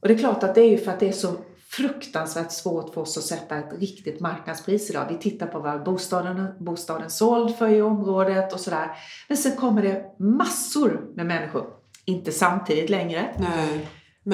Och 0.00 0.08
det 0.08 0.14
är 0.14 0.18
klart 0.18 0.42
att 0.42 0.54
det 0.54 0.60
är 0.60 0.70
ju 0.70 0.78
för 0.78 0.90
att 0.90 1.00
det 1.00 1.08
är 1.08 1.12
så 1.12 1.36
fruktansvärt 1.68 2.52
svårt 2.52 2.94
för 2.94 3.00
oss 3.00 3.18
att 3.18 3.24
sätta 3.24 3.56
ett 3.56 3.80
riktigt 3.80 4.20
marknadspris 4.20 4.90
idag. 4.90 5.06
Vi 5.10 5.18
tittar 5.18 5.46
på 5.46 5.58
vad 5.58 5.84
bostaden, 5.84 6.46
bostaden 6.58 7.10
såld 7.10 7.56
för 7.56 7.68
i 7.68 7.82
området 7.82 8.52
och 8.52 8.60
sådär. 8.60 8.90
Men 9.28 9.36
sen 9.36 9.56
kommer 9.56 9.82
det 9.82 10.04
massor 10.18 11.10
med 11.14 11.26
människor, 11.26 11.66
inte 12.04 12.32
samtidigt 12.32 12.90
längre, 12.90 13.34
Nej. 13.38 13.88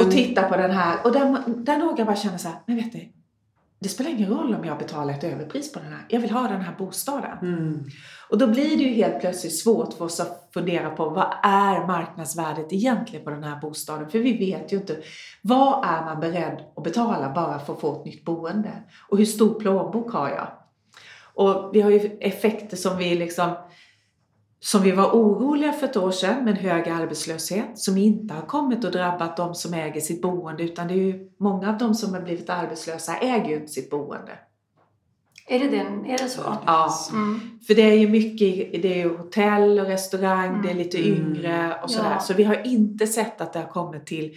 och 0.04 0.10
tittar 0.10 0.48
på 0.48 0.56
den 0.56 0.70
här. 0.70 0.98
Och 1.04 1.12
där, 1.12 1.42
där 1.46 1.78
några 1.78 2.04
bara 2.04 2.16
känner 2.16 2.38
så 2.38 2.48
här, 2.48 2.58
men 2.66 2.76
vet 2.76 2.92
du, 2.92 3.14
det 3.84 3.90
spelar 3.90 4.10
ingen 4.10 4.30
roll 4.30 4.54
om 4.54 4.64
jag 4.64 4.78
betalar 4.78 5.14
ett 5.14 5.24
överpris 5.24 5.72
på 5.72 5.78
den 5.78 5.92
här. 5.92 6.04
Jag 6.08 6.20
vill 6.20 6.30
ha 6.30 6.48
den 6.48 6.60
här 6.60 6.74
bostaden. 6.78 7.38
Mm. 7.42 7.84
Och 8.30 8.38
då 8.38 8.46
blir 8.46 8.76
det 8.76 8.82
ju 8.82 8.94
helt 8.94 9.20
plötsligt 9.20 9.58
svårt 9.58 9.92
för 9.92 10.04
oss 10.04 10.20
att 10.20 10.48
fundera 10.54 10.90
på 10.90 11.08
vad 11.08 11.34
är 11.42 11.86
marknadsvärdet 11.86 12.72
egentligen 12.72 13.24
på 13.24 13.30
den 13.30 13.44
här 13.44 13.60
bostaden? 13.60 14.10
För 14.10 14.18
vi 14.18 14.38
vet 14.38 14.72
ju 14.72 14.76
inte. 14.76 14.96
Vad 15.42 15.84
är 15.84 16.04
man 16.04 16.20
beredd 16.20 16.64
att 16.76 16.84
betala 16.84 17.32
bara 17.34 17.58
för 17.58 17.72
att 17.72 17.80
få 17.80 18.00
ett 18.00 18.04
nytt 18.04 18.24
boende? 18.24 18.72
Och 19.08 19.18
hur 19.18 19.24
stor 19.24 19.60
plånbok 19.60 20.12
har 20.12 20.28
jag? 20.28 20.48
Och 21.34 21.70
vi 21.74 21.80
har 21.80 21.90
ju 21.90 22.18
effekter 22.20 22.76
som 22.76 22.98
vi 22.98 23.14
liksom 23.14 23.50
som 24.64 24.82
vi 24.82 24.90
var 24.92 25.10
oroliga 25.10 25.72
för 25.72 25.86
ett 25.86 25.96
år 25.96 26.10
sedan 26.10 26.44
med 26.44 26.50
en 26.50 26.56
hög 26.64 26.88
arbetslöshet 26.88 27.78
som 27.78 27.98
inte 27.98 28.34
har 28.34 28.42
kommit 28.42 28.84
och 28.84 28.90
drabbat 28.90 29.36
de 29.36 29.54
som 29.54 29.74
äger 29.74 30.00
sitt 30.00 30.22
boende 30.22 30.62
utan 30.62 30.88
det 30.88 30.94
är 30.94 30.98
ju 30.98 31.28
många 31.38 31.68
av 31.68 31.78
de 31.78 31.94
som 31.94 32.14
har 32.14 32.20
blivit 32.20 32.50
arbetslösa 32.50 33.16
äger 33.16 33.48
ju 33.48 33.54
inte 33.56 33.72
sitt 33.72 33.90
boende. 33.90 34.32
Är 35.48 35.58
det, 35.58 35.68
den, 35.68 36.06
är 36.06 36.18
det 36.18 36.28
så? 36.28 36.40
Ja. 36.66 36.90
Mm. 37.12 37.40
För 37.66 37.74
det 37.74 37.82
är 37.82 37.94
ju 37.98 38.08
mycket, 38.08 38.82
det 38.82 38.92
är 38.92 38.96
ju 38.96 39.16
hotell 39.16 39.80
och 39.80 39.86
restaurang, 39.86 40.48
Mm. 40.48 40.62
det 40.62 40.70
är 40.70 40.74
lite 40.74 40.98
Mm. 40.98 41.12
yngre 41.36 41.76
och 41.82 41.90
sådär. 41.90 42.10
Ja. 42.12 42.20
Så 42.20 42.34
vi 42.34 42.44
har 42.44 42.66
inte 42.66 43.06
sett 43.06 43.40
att 43.40 43.52
det 43.52 43.58
har 43.58 43.68
kommit 43.68 44.06
till 44.06 44.34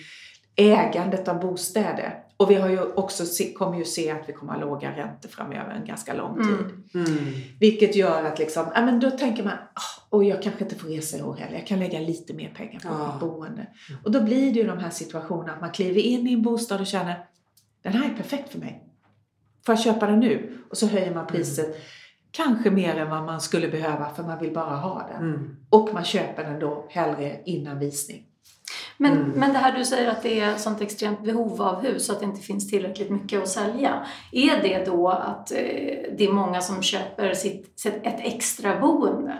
ägandet 0.56 1.28
av 1.28 1.40
bostäder. 1.40 2.20
Och 2.38 2.52
vi 2.52 2.56
har 2.56 2.70
ju 2.70 2.82
också 2.82 3.26
se, 3.26 3.54
kommer 3.54 3.78
ju 3.78 3.86
se 3.86 4.12
att 4.12 4.30
vi 4.30 4.34
kommer 4.34 4.54
ha 4.54 4.60
låga 4.62 4.92
räntor 4.98 5.30
framöver 5.30 5.74
en 5.74 5.86
ganska 5.86 6.14
lång 6.14 6.36
tid. 6.36 6.66
Mm. 6.94 7.18
Mm. 7.18 7.34
Vilket 7.60 7.96
gör 7.96 8.24
att 8.24 8.40
liksom, 8.40 8.66
ja, 8.76 8.86
men 8.86 9.00
då 9.00 9.12
tänker 9.12 9.44
man, 9.44 9.54
oh, 9.54 10.04
och 10.10 10.24
jag 10.24 10.44
kanske 10.44 10.64
inte 10.64 10.76
får 10.76 10.88
resa 10.88 11.18
i 11.18 11.22
år 11.22 11.36
heller. 11.36 11.58
Jag 11.58 11.68
kan 11.68 11.80
lägga 11.80 12.00
lite 12.00 12.34
mer 12.34 12.50
pengar 12.58 12.80
på 12.80 12.88
Ja. 12.88 13.12
mitt 13.12 13.20
boende. 13.20 13.68
Och 14.04 14.12
då 14.12 14.24
blir 14.24 14.54
det 14.54 14.60
ju 14.60 14.68
de 14.68 14.78
här 14.78 14.90
situationerna 14.90 15.54
att 15.54 15.62
man 15.62 15.72
kliver 15.72 16.02
in 16.02 16.28
i 16.28 16.34
en 16.34 16.42
bostad 16.42 16.82
och 16.82 16.88
känner, 16.88 17.26
den 17.82 17.94
här 17.94 18.10
är 18.12 18.14
perfekt 18.16 18.50
för 18.52 18.60
mig. 18.60 18.84
Får 19.66 19.76
jag 19.76 19.84
köpa 19.84 20.08
den 20.08 20.20
nu? 20.20 20.58
Och 20.70 20.78
så 20.78 20.88
höjer 20.88 21.16
man 21.16 21.28
priset. 21.28 21.76
Kanske 22.32 22.72
mer 22.72 22.96
än 22.96 23.10
vad 23.10 23.24
man 23.24 23.42
skulle 23.42 23.68
behöva 23.68 24.10
för 24.10 24.24
man 24.24 24.40
vill 24.40 24.54
bara 24.54 24.76
ha 24.76 25.10
den. 25.14 25.30
Mm. 25.30 25.56
Och 25.70 25.90
man 25.94 26.04
köper 26.04 26.44
den 26.44 26.60
då 26.60 26.86
hellre 26.90 27.42
innan 27.46 27.80
visning. 27.80 28.27
Men, 28.98 29.12
Mm. 29.12 29.30
men 29.36 29.54
det 29.54 29.60
här 29.60 29.72
du 29.78 29.86
säger 29.86 30.12
att 30.12 30.24
det 30.24 30.40
är 30.40 30.56
sånt 30.56 30.82
extremt 30.82 31.24
behov 31.24 31.62
av 31.62 31.82
hus 31.86 32.10
att 32.10 32.20
det 32.20 32.26
inte 32.26 32.42
finns 32.42 32.70
tillräckligt 32.70 33.10
mycket 33.10 33.42
att 33.44 33.50
sälja. 33.50 34.06
Är 34.32 34.62
det 34.62 34.86
då 34.86 35.10
att 35.10 35.52
eh, 35.52 35.58
det 36.18 36.26
är 36.28 36.32
många 36.32 36.62
som 36.62 36.84
köper 36.84 37.34
sitt, 37.34 37.80
sitt, 37.80 37.94
ett 38.04 38.20
extra 38.20 38.80
boende? 38.80 39.34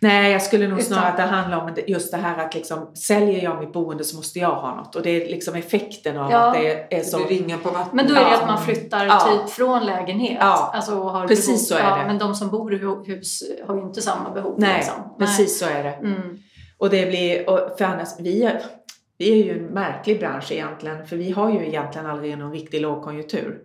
Nej, 0.00 0.32
jag 0.32 0.42
skulle 0.42 0.68
nog 0.68 0.78
Utan- 0.78 0.86
snarare 0.92 1.08
att 1.10 1.16
det 1.16 1.22
handlar 1.22 1.58
om 1.60 1.72
det- 1.74 1.88
just 1.88 2.10
det 2.12 2.16
här 2.18 2.38
att 2.46 2.54
liksom, 2.54 2.90
säljer 2.94 3.42
jag 3.44 3.60
mitt 3.60 3.72
boende 3.72 4.04
så 4.04 4.16
måste 4.16 4.38
jag 4.38 4.54
ha 4.54 4.74
något. 4.74 4.96
Och 4.96 5.02
det 5.02 5.10
är 5.10 5.28
liksom 5.30 5.54
effekten 5.54 6.18
av 6.18 6.30
Ja. 6.30 6.38
att 6.38 6.54
det 6.54 6.70
är 6.94 6.98
Det 6.98 7.04
så. 7.04 7.18
ringar 7.18 7.58
på 7.58 7.70
vattnet. 7.70 7.92
Men 7.92 8.06
då 8.08 8.14
är 8.14 8.24
det 8.30 8.36
att 8.36 8.46
man 8.48 8.62
flyttar 8.62 9.06
Ja. 9.06 9.20
typ 9.20 9.50
från 9.50 9.86
lägenhet. 9.86 10.36
Ja. 10.40 10.70
Alltså, 10.74 11.02
har 11.02 11.28
Precis 11.28 11.46
behov, 11.46 11.58
så 11.58 11.74
är 11.86 11.90
ja, 11.90 11.96
det. 11.96 12.06
Men 12.06 12.18
de 12.18 12.34
som 12.34 12.48
bor 12.50 12.74
i 12.74 12.78
hu- 12.78 13.06
hus 13.06 13.42
har 13.66 13.74
ju 13.76 13.82
inte 13.82 14.02
samma 14.02 14.30
behov. 14.30 14.54
Nej, 14.58 14.76
liksom. 14.76 14.94
precis 15.18 15.58
så 15.58 15.66
är 15.66 15.84
det. 15.84 15.90
Mm. 15.92 16.38
Och 16.78 16.90
det 16.90 17.06
blir, 17.06 17.50
och 17.50 17.78
för 17.78 17.84
annars, 17.84 18.08
vi 18.18 18.42
är, 18.42 18.62
vi 19.18 19.32
är 19.40 19.44
ju 19.44 19.58
en 19.58 19.64
märklig 19.64 20.18
bransch 20.18 20.52
egentligen, 20.52 21.06
för 21.06 21.16
vi 21.16 21.30
har 21.30 21.50
ju 21.52 21.66
egentligen 21.66 22.06
aldrig 22.06 22.38
någon 22.38 22.52
riktig 22.52 22.80
lågkonjunktur. 22.80 23.60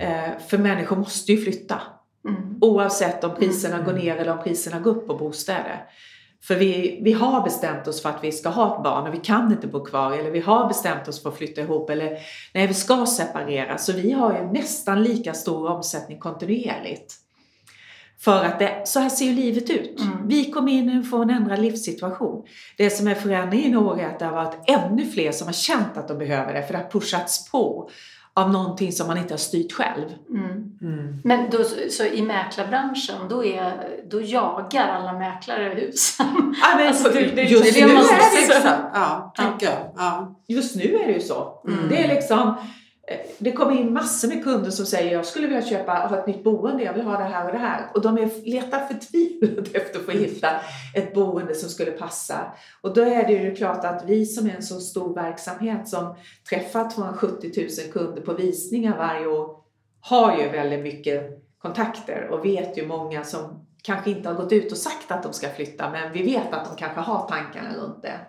Eh, 0.00 0.38
för 0.48 0.58
människor 0.58 0.96
måste 0.96 1.32
ju 1.32 1.44
flytta, 1.44 1.80
Mm. 2.28 2.58
oavsett 2.60 3.24
om 3.24 3.34
priserna 3.34 3.74
Mm. 3.74 3.86
går 3.86 3.92
ner 3.92 4.16
eller 4.16 4.32
om 4.32 4.42
priserna 4.44 4.80
går 4.80 4.90
upp 4.90 5.06
på 5.06 5.14
bostäder. 5.14 5.84
För 6.42 6.54
vi, 6.54 7.00
vi 7.04 7.12
har 7.12 7.42
bestämt 7.42 7.88
oss 7.88 8.02
för 8.02 8.08
att 8.08 8.24
vi 8.24 8.32
ska 8.32 8.48
ha 8.48 8.76
ett 8.76 8.82
barn 8.84 9.06
och 9.08 9.14
vi 9.14 9.18
kan 9.18 9.52
inte 9.52 9.66
bo 9.66 9.84
kvar, 9.84 10.12
eller 10.12 10.30
vi 10.30 10.40
har 10.40 10.68
bestämt 10.68 11.08
oss 11.08 11.22
för 11.22 11.28
att 11.28 11.36
flytta 11.38 11.60
ihop, 11.60 11.90
eller 11.90 12.18
nej, 12.54 12.66
vi 12.66 12.74
ska 12.74 13.06
separera. 13.06 13.78
Så 13.78 13.92
vi 13.92 14.12
har 14.12 14.32
ju 14.38 14.52
nästan 14.52 15.02
lika 15.02 15.34
stor 15.34 15.70
omsättning 15.70 16.18
kontinuerligt. 16.18 17.14
För 18.24 18.44
att 18.44 18.58
det, 18.58 18.82
så 18.84 19.00
här 19.00 19.08
ser 19.08 19.24
ju 19.24 19.32
livet 19.32 19.70
ut. 19.70 20.00
Mm. 20.00 20.28
Vi 20.28 20.50
kommer 20.50 20.72
in 20.72 21.04
får 21.04 21.22
en 21.22 21.30
ändrad 21.30 21.58
livssituation. 21.58 22.44
Det 22.76 22.90
som 22.90 23.08
är 23.08 23.14
förändringen 23.14 23.72
i 23.72 23.76
år 23.76 24.00
är 24.00 24.06
att 24.06 24.18
det 24.18 24.24
har 24.24 24.32
varit 24.32 24.64
ännu 24.66 25.06
fler 25.06 25.32
som 25.32 25.46
har 25.46 25.52
känt 25.52 25.96
att 25.96 26.08
de 26.08 26.18
behöver 26.18 26.54
det, 26.54 26.62
för 26.62 26.72
det 26.72 26.78
har 26.78 26.90
pushats 26.90 27.50
på 27.50 27.90
av 28.36 28.52
någonting 28.52 28.92
som 28.92 29.06
man 29.06 29.18
inte 29.18 29.32
har 29.34 29.38
styrt 29.38 29.72
själv. 29.72 30.04
Mm. 30.30 30.72
Mm. 30.82 31.20
Men 31.24 31.50
då, 31.50 31.64
så 31.90 32.04
i 32.04 32.22
mäklarbranschen, 32.22 33.28
då, 33.28 33.44
är, 33.44 33.72
då 34.10 34.20
jagar 34.20 34.88
alla 34.88 35.12
mäklare 35.12 35.68
hus? 35.74 36.16
Ja, 36.18 36.24
men 36.76 36.86
Alltså, 36.88 37.08
det- 37.08 37.34
det- 37.34 37.42
just, 37.42 37.74
det 37.74 37.80
är 37.80 37.86
nu 37.86 37.88
det 37.88 37.94
man 37.94 38.04
är 38.04 38.46
det 38.48 38.60
så. 38.62 38.68
Ja, 38.94 39.32
tänker 39.36 39.66
jag. 39.66 39.76
Ja. 39.96 40.40
just 40.48 40.76
nu 40.76 40.82
är 41.02 41.06
det 41.06 41.12
ju 41.12 41.20
så. 41.20 41.60
Mm. 41.68 41.88
Det 41.88 42.04
är 42.04 42.08
liksom, 42.08 42.54
det 43.38 43.52
kommer 43.52 43.72
in 43.72 43.92
massor 43.92 44.28
med 44.28 44.44
kunder 44.44 44.70
som 44.70 44.86
säger 44.86 45.12
jag 45.12 45.26
skulle 45.26 45.46
vilja 45.46 45.62
köpa, 45.62 45.92
ha 45.92 46.18
ett 46.18 46.26
nytt 46.26 46.44
boende, 46.44 46.84
jag 46.84 46.92
vill 46.92 47.02
ha 47.02 47.18
det 47.18 47.24
här 47.24 47.46
och 47.46 47.52
det 47.52 47.58
här. 47.58 47.90
Och 47.94 48.02
de 48.02 48.18
är, 48.18 48.50
letar 48.50 48.86
förtvivlat 48.86 49.68
efter 49.74 49.98
att 49.98 50.04
få 50.04 50.10
hitta 50.10 50.48
ett 50.94 51.14
boende 51.14 51.54
som 51.54 51.68
skulle 51.68 51.90
passa. 51.90 52.52
Och 52.80 52.94
då 52.94 53.00
är 53.00 53.26
det 53.26 53.32
ju 53.32 53.54
klart 53.54 53.84
att 53.84 54.04
vi 54.06 54.26
som 54.26 54.46
är 54.46 54.54
en 54.54 54.62
så 54.62 54.80
stor 54.80 55.14
verksamhet 55.14 55.88
som 55.88 56.14
träffar 56.50 56.90
270 56.90 57.52
000 57.56 57.92
kunder 57.92 58.22
på 58.22 58.32
visningar 58.32 58.98
varje 58.98 59.26
år 59.26 59.56
har 60.00 60.38
ju 60.38 60.48
väldigt 60.48 60.82
mycket 60.82 61.44
kontakter 61.58 62.28
och 62.30 62.44
vet 62.44 62.78
ju 62.78 62.86
många 62.86 63.24
som 63.24 63.66
kanske 63.82 64.10
inte 64.10 64.28
har 64.28 64.36
gått 64.36 64.52
ut 64.52 64.72
och 64.72 64.78
sagt 64.78 65.10
att 65.10 65.22
de 65.22 65.32
ska 65.32 65.48
flytta 65.48 65.90
men 65.90 66.12
vi 66.12 66.22
vet 66.22 66.52
att 66.52 66.64
de 66.64 66.76
kanske 66.76 67.00
har 67.00 67.28
tankarna 67.28 67.74
runt 67.76 68.02
det. 68.02 68.20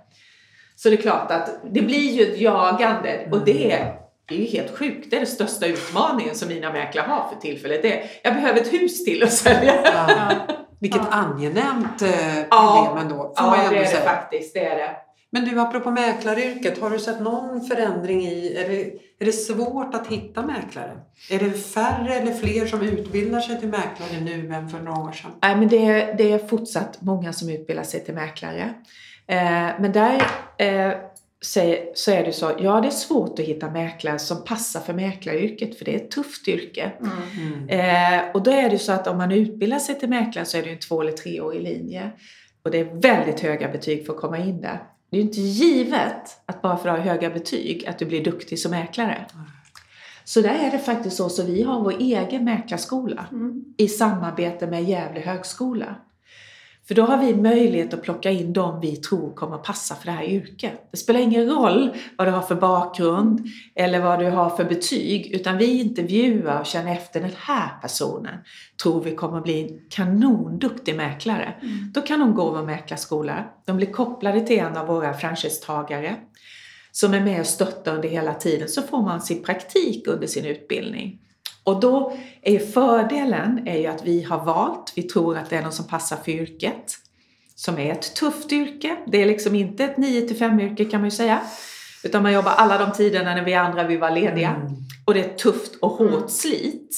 Så 0.75 0.89
det 0.89 0.95
är 0.95 1.01
klart 1.01 1.31
att 1.31 1.49
det 1.63 1.81
blir 1.81 2.11
ju 2.11 2.23
ett 2.23 2.41
jagande 2.41 3.29
och 3.31 3.45
det 3.45 3.71
är, 3.71 4.04
det 4.27 4.35
är 4.35 4.39
ju 4.39 4.45
helt 4.45 4.77
sjukt. 4.77 5.07
Det 5.09 5.15
är 5.15 5.19
den 5.19 5.27
största 5.27 5.65
utmaningen 5.65 6.35
som 6.35 6.47
mina 6.47 6.71
mäklare 6.73 7.05
har 7.07 7.29
för 7.29 7.35
tillfället. 7.41 7.81
Det 7.81 7.99
är, 8.01 8.09
jag 8.23 8.33
behöver 8.33 8.61
ett 8.61 8.73
hus 8.73 9.03
till 9.05 9.23
att 9.23 9.33
sälja. 9.33 9.73
Ja. 9.83 10.31
Vilket 10.79 11.01
Ja. 11.11 11.17
angenämt 11.17 12.01
eh, 12.01 12.09
problem 12.09 12.47
Ja. 12.51 12.97
ändå, 13.01 13.15
får 13.15 13.33
Ja, 13.35 13.67
det 13.69 13.75
är 13.77 13.79
det 13.81 13.87
säga. 13.87 14.01
faktiskt. 14.01 14.53
Det 14.53 14.65
är 14.65 14.75
det. 14.75 14.89
Men 15.31 15.45
du, 15.45 15.59
apropå 15.61 15.91
mäklaryrket, 15.91 16.81
har 16.81 16.89
du 16.89 16.99
sett 16.99 17.19
någon 17.21 17.61
förändring 17.61 18.21
i, 18.27 18.55
är 18.57 18.69
det, 18.69 18.81
är 19.19 19.25
det 19.25 19.31
svårt 19.31 19.95
att 19.95 20.07
hitta 20.07 20.41
mäklare? 20.41 20.91
Är 21.31 21.39
det 21.39 21.51
färre 21.51 22.15
eller 22.15 22.33
fler 22.33 22.65
som 22.65 22.81
utbildar 22.81 23.39
sig 23.39 23.59
till 23.59 23.69
mäklare 23.69 24.19
nu 24.21 24.53
än 24.53 24.69
för 24.69 24.79
några 24.79 25.01
år 25.01 25.11
sedan? 25.11 25.31
Nej, 25.41 25.55
men 25.55 25.67
det, 25.67 25.85
är- 25.85 26.13
det 26.17 26.31
är 26.31 26.37
fortsatt 26.47 26.97
många 27.01 27.33
som 27.33 27.49
utbildar 27.49 27.83
sig 27.83 28.05
till 28.05 28.13
mäklare. 28.13 28.73
Eh, 29.27 29.37
men 29.79 29.91
där 29.91 30.21
eh, 30.57 30.91
säger, 31.41 31.85
så 31.95 32.11
är 32.11 32.23
det 32.23 32.33
så, 32.33 32.51
ja 32.59 32.81
det 32.81 32.87
är 32.87 32.91
svårt 32.91 33.39
att 33.39 33.45
hitta 33.45 33.69
mäklare 33.69 34.19
som 34.19 34.43
passar 34.43 34.79
för 34.79 34.93
mäklaryrket 34.93 35.77
för 35.77 35.85
det 35.85 35.91
är 35.91 35.95
ett 35.95 36.11
tufft 36.11 36.47
yrke. 36.47 36.91
Mm. 36.99 37.69
Eh, 37.69 38.31
och 38.33 38.43
då 38.43 38.51
är 38.51 38.69
det 38.69 38.79
så 38.79 38.91
att 38.91 39.07
om 39.07 39.17
man 39.17 39.31
utbildar 39.31 39.79
sig 39.79 39.99
till 39.99 40.09
mäklare 40.09 40.45
så 40.45 40.57
är 40.57 40.63
det 40.63 40.69
en 40.69 40.79
två 40.79 41.01
eller 41.01 41.11
treårig 41.11 41.61
linje. 41.61 42.11
Och 42.63 42.71
det 42.71 42.79
är 42.79 43.01
väldigt 43.01 43.39
höga 43.39 43.67
betyg 43.71 44.05
för 44.05 44.13
att 44.13 44.19
komma 44.19 44.37
in 44.37 44.61
där. 44.61 44.83
Det 45.09 45.17
är 45.17 45.21
ju 45.21 45.27
inte 45.27 45.41
givet 45.41 46.41
att 46.45 46.61
bara 46.61 46.77
för 46.77 46.89
att 46.89 46.97
ha 46.97 47.03
höga 47.05 47.29
betyg 47.29 47.85
att 47.85 47.99
du 47.99 48.05
blir 48.05 48.23
duktig 48.23 48.59
som 48.59 48.71
mäklare. 48.71 49.25
Så 50.23 50.41
där 50.41 50.59
är 50.67 50.71
det 50.71 50.79
faktiskt 50.79 51.17
så, 51.17 51.29
så 51.29 51.43
vi 51.43 51.63
har 51.63 51.81
vår 51.81 51.95
egen 51.99 52.43
mäklarskola 52.43 53.25
Mm. 53.31 53.63
i 53.77 53.87
samarbete 53.87 54.67
med 54.67 54.83
Gävle 54.83 55.19
högskola. 55.19 55.95
För 56.87 56.95
då 56.95 57.03
har 57.03 57.17
vi 57.17 57.35
möjlighet 57.35 57.93
att 57.93 58.01
plocka 58.01 58.31
in 58.31 58.53
dem 58.53 58.79
vi 58.81 58.95
tror 58.95 59.33
kommer 59.33 59.57
passa 59.57 59.95
för 59.95 60.05
det 60.05 60.11
här 60.11 60.23
yrket. 60.23 60.87
Det 60.91 60.97
spelar 60.97 61.19
ingen 61.19 61.49
roll 61.49 61.95
vad 62.17 62.27
du 62.27 62.31
har 62.31 62.41
för 62.41 62.55
bakgrund 62.55 63.47
eller 63.75 63.99
vad 63.99 64.19
du 64.19 64.29
har 64.29 64.49
för 64.49 64.65
betyg, 64.65 65.31
utan 65.31 65.57
vi 65.57 65.81
intervjuar 65.81 66.59
och 66.59 66.65
känner 66.65 66.91
efter 66.91 67.21
den 67.21 67.31
här 67.37 67.69
personen 67.81 68.35
tror 68.83 69.03
vi 69.03 69.15
kommer 69.15 69.41
bli 69.41 69.63
en 69.63 69.79
kanonduktig 69.89 70.95
mäklare. 70.95 71.53
Mm. 71.61 71.91
Då 71.93 72.01
kan 72.01 72.19
de 72.19 72.35
gå 72.35 72.51
vår 72.51 72.63
mäklarskola. 72.63 73.45
De 73.65 73.77
blir 73.77 73.91
kopplade 73.91 74.41
till 74.41 74.59
en 74.59 74.77
av 74.77 74.87
våra 74.87 75.13
franchisetagare 75.13 76.15
som 76.91 77.13
är 77.13 77.21
med 77.21 77.39
och 77.39 77.45
stöttar 77.45 77.95
under 77.95 78.09
hela 78.09 78.33
tiden. 78.33 78.69
Så 78.69 78.81
får 78.81 79.01
man 79.01 79.21
sin 79.21 79.43
praktik 79.43 80.07
under 80.07 80.27
sin 80.27 80.45
utbildning. 80.45 81.19
Och 81.65 81.79
då 81.79 82.17
är 82.41 82.51
ju 82.51 82.59
fördelen 82.59 83.67
är 83.67 83.77
ju 83.77 83.87
att 83.87 84.05
vi 84.05 84.23
har 84.23 84.45
valt, 84.45 84.93
vi 84.95 85.03
tror 85.03 85.37
att 85.37 85.49
det 85.49 85.55
är 85.57 85.61
någon 85.61 85.71
som 85.71 85.87
passar 85.87 86.17
för 86.17 86.31
yrket. 86.31 86.93
Som 87.55 87.77
är 87.79 87.91
ett 87.91 88.15
tufft 88.15 88.51
yrke. 88.51 88.95
Det 89.07 89.21
är 89.21 89.25
liksom 89.25 89.55
inte 89.55 89.83
ett 89.83 89.97
9 89.97 90.33
5 90.33 90.59
yrke 90.59 90.85
kan 90.85 91.01
man 91.01 91.07
ju 91.09 91.15
säga. 91.15 91.39
Utan 92.03 92.23
man 92.23 92.33
jobbar 92.33 92.51
alla 92.51 92.77
de 92.77 92.91
tiderna 92.91 93.35
när 93.35 93.43
vi 93.45 93.53
andra 93.53 93.83
vill 93.83 93.99
vara 93.99 94.11
lediga. 94.15 94.49
Mm. 94.49 94.67
Och 95.05 95.13
det 95.13 95.19
är 95.19 95.23
ett 95.25 95.37
tufft 95.37 95.75
och 95.75 95.89
hårt 95.91 96.09
Mm. 96.11 96.27
slit. 96.27 96.89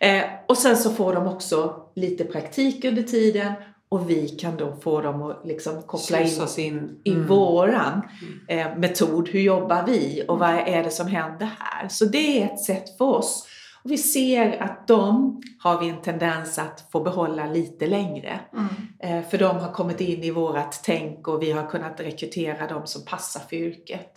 Eh, 0.00 0.22
och 0.48 0.58
sen 0.58 0.76
så 0.76 0.90
får 0.90 1.14
de 1.14 1.26
också 1.26 1.74
lite 1.96 2.24
praktik 2.24 2.84
under 2.84 3.02
tiden. 3.02 3.52
Och 3.88 4.10
vi 4.10 4.28
kan 4.28 4.56
då 4.56 4.76
få 4.82 5.00
dem 5.00 5.22
att 5.22 5.42
liksom 5.44 5.82
koppla 5.82 6.20
in 6.20 6.28
Slussas 6.28 6.58
in. 6.58 6.90
i 7.04 7.10
Mm. 7.10 7.26
våran 7.26 8.02
eh, 8.48 8.76
metod. 8.76 9.28
Hur 9.28 9.40
jobbar 9.40 9.84
vi 9.86 10.24
och 10.28 10.38
vad 10.38 10.50
är 10.50 10.82
det 10.84 10.90
som 10.90 11.06
händer 11.06 11.50
här? 11.58 11.88
Så 11.88 12.04
det 12.04 12.42
är 12.42 12.44
ett 12.46 12.60
sätt 12.64 12.98
för 12.98 13.04
oss. 13.04 13.46
Och 13.84 13.90
vi 13.90 13.98
ser 13.98 14.62
att 14.62 14.86
de 14.86 15.40
har 15.58 15.80
vi 15.80 15.88
en 15.88 16.02
tendens 16.02 16.58
att 16.58 16.88
få 16.92 17.00
behålla 17.00 17.46
lite 17.46 17.86
längre. 17.86 18.40
Mm. 18.52 18.68
Eh, 18.98 19.30
för 19.30 19.38
de 19.38 19.56
har 19.56 19.72
kommit 19.72 20.00
in 20.00 20.22
i 20.22 20.30
vårat 20.30 20.80
tänk 20.84 21.28
och 21.28 21.42
vi 21.42 21.52
har 21.52 21.66
kunnat 21.66 22.00
rekrytera 22.00 22.66
dem 22.66 22.86
som 22.86 23.04
passar 23.04 23.40
för 23.40 23.56
yrket. 23.56 24.10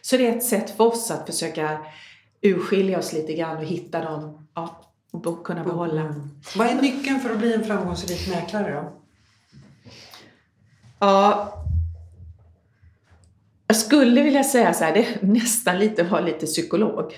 Så 0.00 0.16
det 0.16 0.26
är 0.26 0.36
ett 0.36 0.44
sätt 0.44 0.76
för 0.76 0.86
oss 0.86 1.10
att 1.10 1.26
försöka 1.26 1.78
urskilja 2.40 2.98
oss 2.98 3.12
lite 3.12 3.32
grann 3.32 3.56
och 3.56 3.64
hitta 3.64 4.04
dem 4.04 4.48
ja, 4.54 4.90
och 5.12 5.46
kunna 5.46 5.64
behålla. 5.64 6.00
Mm. 6.00 6.30
Vad 6.56 6.66
är 6.66 6.82
nyckeln 6.82 7.20
för 7.20 7.30
att 7.30 7.38
bli 7.38 7.54
en 7.54 7.64
framgångsrik 7.64 8.28
mäklare 8.28 8.74
då? 8.74 8.92
Ja, 10.98 11.56
jag 13.66 13.76
skulle 13.76 14.22
vilja 14.22 14.44
säga 14.44 14.74
så 14.74 14.84
här, 14.84 14.94
det 14.94 15.00
är 15.00 15.18
nästan 15.26 15.78
lite 15.78 16.02
att 16.02 16.10
vara 16.10 16.20
lite 16.20 16.46
psykolog. 16.46 17.12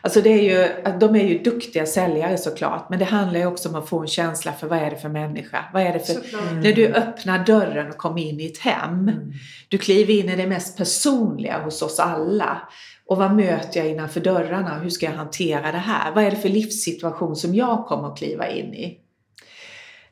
Alltså 0.00 0.20
det 0.20 0.30
är 0.30 0.42
ju, 0.42 0.92
de 0.98 1.16
är 1.16 1.24
ju 1.24 1.38
duktiga 1.38 1.86
säljare 1.86 2.38
såklart, 2.38 2.90
men 2.90 2.98
det 2.98 3.04
handlar 3.04 3.40
ju 3.40 3.46
också 3.46 3.68
om 3.68 3.74
att 3.74 3.88
få 3.88 4.00
en 4.00 4.06
känsla 4.06 4.52
för 4.52 4.66
vad 4.66 4.78
är 4.78 4.90
det 4.90 4.96
för 4.96 5.08
människa? 5.08 5.64
Vad 5.72 5.82
är 5.82 5.92
det 5.92 6.06
för... 6.06 6.38
Mm. 6.48 6.60
När 6.60 6.72
du 6.72 6.86
öppnar 6.86 7.44
dörren 7.44 7.88
och 7.90 7.96
kommer 7.96 8.22
in 8.22 8.40
i 8.40 8.46
ett 8.46 8.58
hem, 8.58 9.08
Mm. 9.08 9.32
du 9.68 9.78
kliver 9.78 10.14
in 10.14 10.28
i 10.28 10.36
det 10.36 10.46
mest 10.46 10.76
personliga 10.76 11.58
hos 11.64 11.82
oss 11.82 12.00
alla. 12.00 12.62
Och 13.06 13.16
vad 13.16 13.34
möter 13.34 13.80
jag 13.80 13.88
innanför 13.88 14.20
dörrarna? 14.20 14.78
Hur 14.78 14.90
ska 14.90 15.06
jag 15.06 15.12
hantera 15.12 15.72
det 15.72 15.78
här? 15.78 16.12
Vad 16.14 16.24
är 16.24 16.30
det 16.30 16.36
för 16.36 16.48
livssituation 16.48 17.36
som 17.36 17.54
jag 17.54 17.86
kommer 17.86 18.08
att 18.08 18.18
kliva 18.18 18.48
in 18.48 18.74
i? 18.74 19.00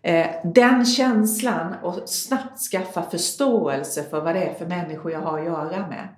Eh, 0.03 0.27
Den 0.44 0.85
känslan 0.87 1.75
och 1.83 2.09
snabbt 2.09 2.61
skaffa 2.70 3.03
förståelse 3.03 4.03
för 4.11 4.20
vad 4.20 4.35
det 4.35 4.42
är 4.44 4.55
för 4.55 4.66
människor 4.66 5.12
jag 5.12 5.20
har 5.20 5.38
att 5.38 5.44
göra 5.44 5.87
med 5.88 6.09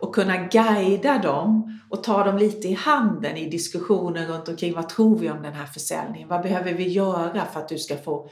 och 0.00 0.14
kunna 0.14 0.36
guida 0.36 1.18
dem 1.18 1.80
och 1.90 2.04
ta 2.04 2.24
dem 2.24 2.38
lite 2.38 2.68
i 2.68 2.72
handen 2.72 3.36
i 3.36 3.50
diskussioner 3.50 4.26
runt 4.26 4.48
omkring 4.48 4.74
vad 4.74 4.88
tror 4.88 5.18
vi 5.18 5.30
om 5.30 5.42
den 5.42 5.52
här 5.52 5.66
försäljningen? 5.66 6.28
Vad 6.28 6.42
behöver 6.42 6.72
vi 6.72 6.88
göra 6.88 7.44
för 7.52 7.60
att 7.60 7.68
du 7.68 7.78
ska 7.78 7.96
få 7.96 8.28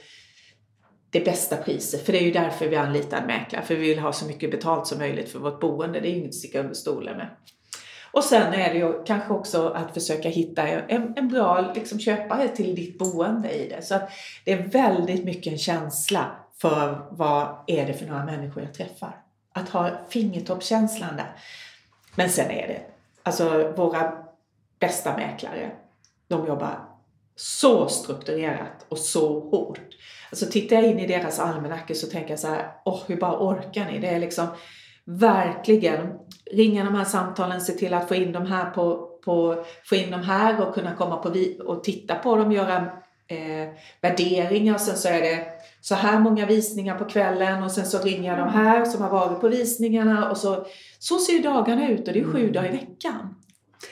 det 1.10 1.24
bästa 1.24 1.56
priset? 1.56 2.06
För 2.06 2.12
det 2.12 2.18
är 2.18 2.24
ju 2.24 2.32
därför 2.32 2.68
vi 2.68 2.76
anlitar 2.76 3.20
en 3.20 3.26
mäklare, 3.26 3.62
för 3.62 3.74
vi 3.74 3.88
vill 3.88 3.98
ha 3.98 4.12
så 4.12 4.26
mycket 4.26 4.50
betalt 4.50 4.86
som 4.86 4.98
möjligt 4.98 5.28
för 5.28 5.38
vårt 5.38 5.60
boende. 5.60 6.00
Det 6.00 6.08
är 6.08 6.10
ju 6.10 6.16
inget 6.16 6.28
att 6.28 6.34
sticka 6.34 6.60
under 6.60 6.74
stolen 6.74 7.16
med. 7.16 7.28
Och 8.12 8.24
sen 8.24 8.52
är 8.52 8.72
det 8.72 8.78
ju 8.78 9.04
kanske 9.04 9.32
också 9.32 9.68
att 9.68 9.94
försöka 9.94 10.28
hitta 10.28 10.68
en, 10.68 11.12
en 11.16 11.28
bra 11.28 11.72
liksom, 11.74 11.98
köpare 11.98 12.48
till 12.48 12.74
ditt 12.74 12.98
boende 12.98 13.50
i 13.50 13.68
det. 13.68 13.82
Så 13.82 13.94
att 13.94 14.10
det 14.44 14.52
är 14.52 14.68
väldigt 14.68 15.24
mycket 15.24 15.52
en 15.52 15.58
känsla 15.58 16.26
för 16.60 17.08
vad 17.10 17.64
är 17.66 17.86
det 17.86 17.94
för 17.94 18.06
några 18.06 18.24
människor 18.24 18.62
jag 18.62 18.74
träffar. 18.74 19.27
Att 19.58 19.68
ha 19.68 19.90
fingertoppskänslan 20.08 21.16
där. 21.16 21.36
Men 22.14 22.30
sen 22.30 22.50
är 22.50 22.68
det, 22.68 22.80
alltså 23.22 23.72
våra 23.76 24.12
bästa 24.78 25.16
mäklare, 25.16 25.70
de 26.28 26.46
jobbar 26.46 26.78
så 27.36 27.88
strukturerat 27.88 28.86
och 28.88 28.98
så 28.98 29.40
hårt. 29.40 29.80
Alltså 30.30 30.46
tittar 30.46 30.76
jag 30.76 30.84
in 30.84 30.98
i 30.98 31.06
deras 31.06 31.38
almanackor 31.38 31.94
så 31.94 32.06
tänker 32.06 32.30
jag 32.30 32.38
så 32.38 32.48
här, 32.48 32.72
åh 32.84 33.00
hur 33.06 33.16
bara 33.16 33.38
orkar 33.38 33.84
ni? 33.84 33.98
Det 33.98 34.08
är 34.08 34.18
liksom 34.18 34.46
verkligen 35.04 36.18
ringa 36.52 36.84
de 36.84 36.94
här 36.94 37.04
samtalen, 37.04 37.60
se 37.60 37.72
till 37.72 37.94
att 37.94 38.08
få 38.08 38.14
in 38.14 38.32
de 38.32 38.46
här 38.46 38.70
på, 38.70 39.08
på 39.24 39.64
få 39.84 39.94
in 39.94 40.10
de 40.10 40.22
här 40.22 40.68
och 40.68 40.74
kunna 40.74 40.94
komma 40.94 41.16
på 41.16 41.30
vi 41.30 41.60
och 41.66 41.84
titta 41.84 42.14
på 42.14 42.36
dem, 42.36 42.52
göra 42.52 42.92
eh, 43.28 43.68
värderingar. 44.00 44.78
Sen 44.78 44.96
så 44.96 45.08
är 45.08 45.20
det 45.20 45.46
så 45.80 45.94
här 45.94 46.20
många 46.20 46.46
visningar 46.46 46.98
på 46.98 47.04
kvällen 47.04 47.62
och 47.62 47.70
sen 47.70 47.86
så 47.86 47.98
ringer 47.98 48.30
jag 48.30 48.38
de 48.38 48.48
här 48.48 48.84
som 48.84 49.02
har 49.02 49.10
varit 49.10 49.40
på 49.40 49.48
visningarna 49.48 50.30
och 50.30 50.36
så, 50.36 50.66
så 50.98 51.18
ser 51.18 51.42
dagarna 51.42 51.88
ut 51.88 52.08
och 52.08 52.14
det 52.14 52.20
är 52.20 52.32
sju 52.32 52.50
dagar 52.50 52.68
i 52.68 52.72
veckan. 52.72 53.34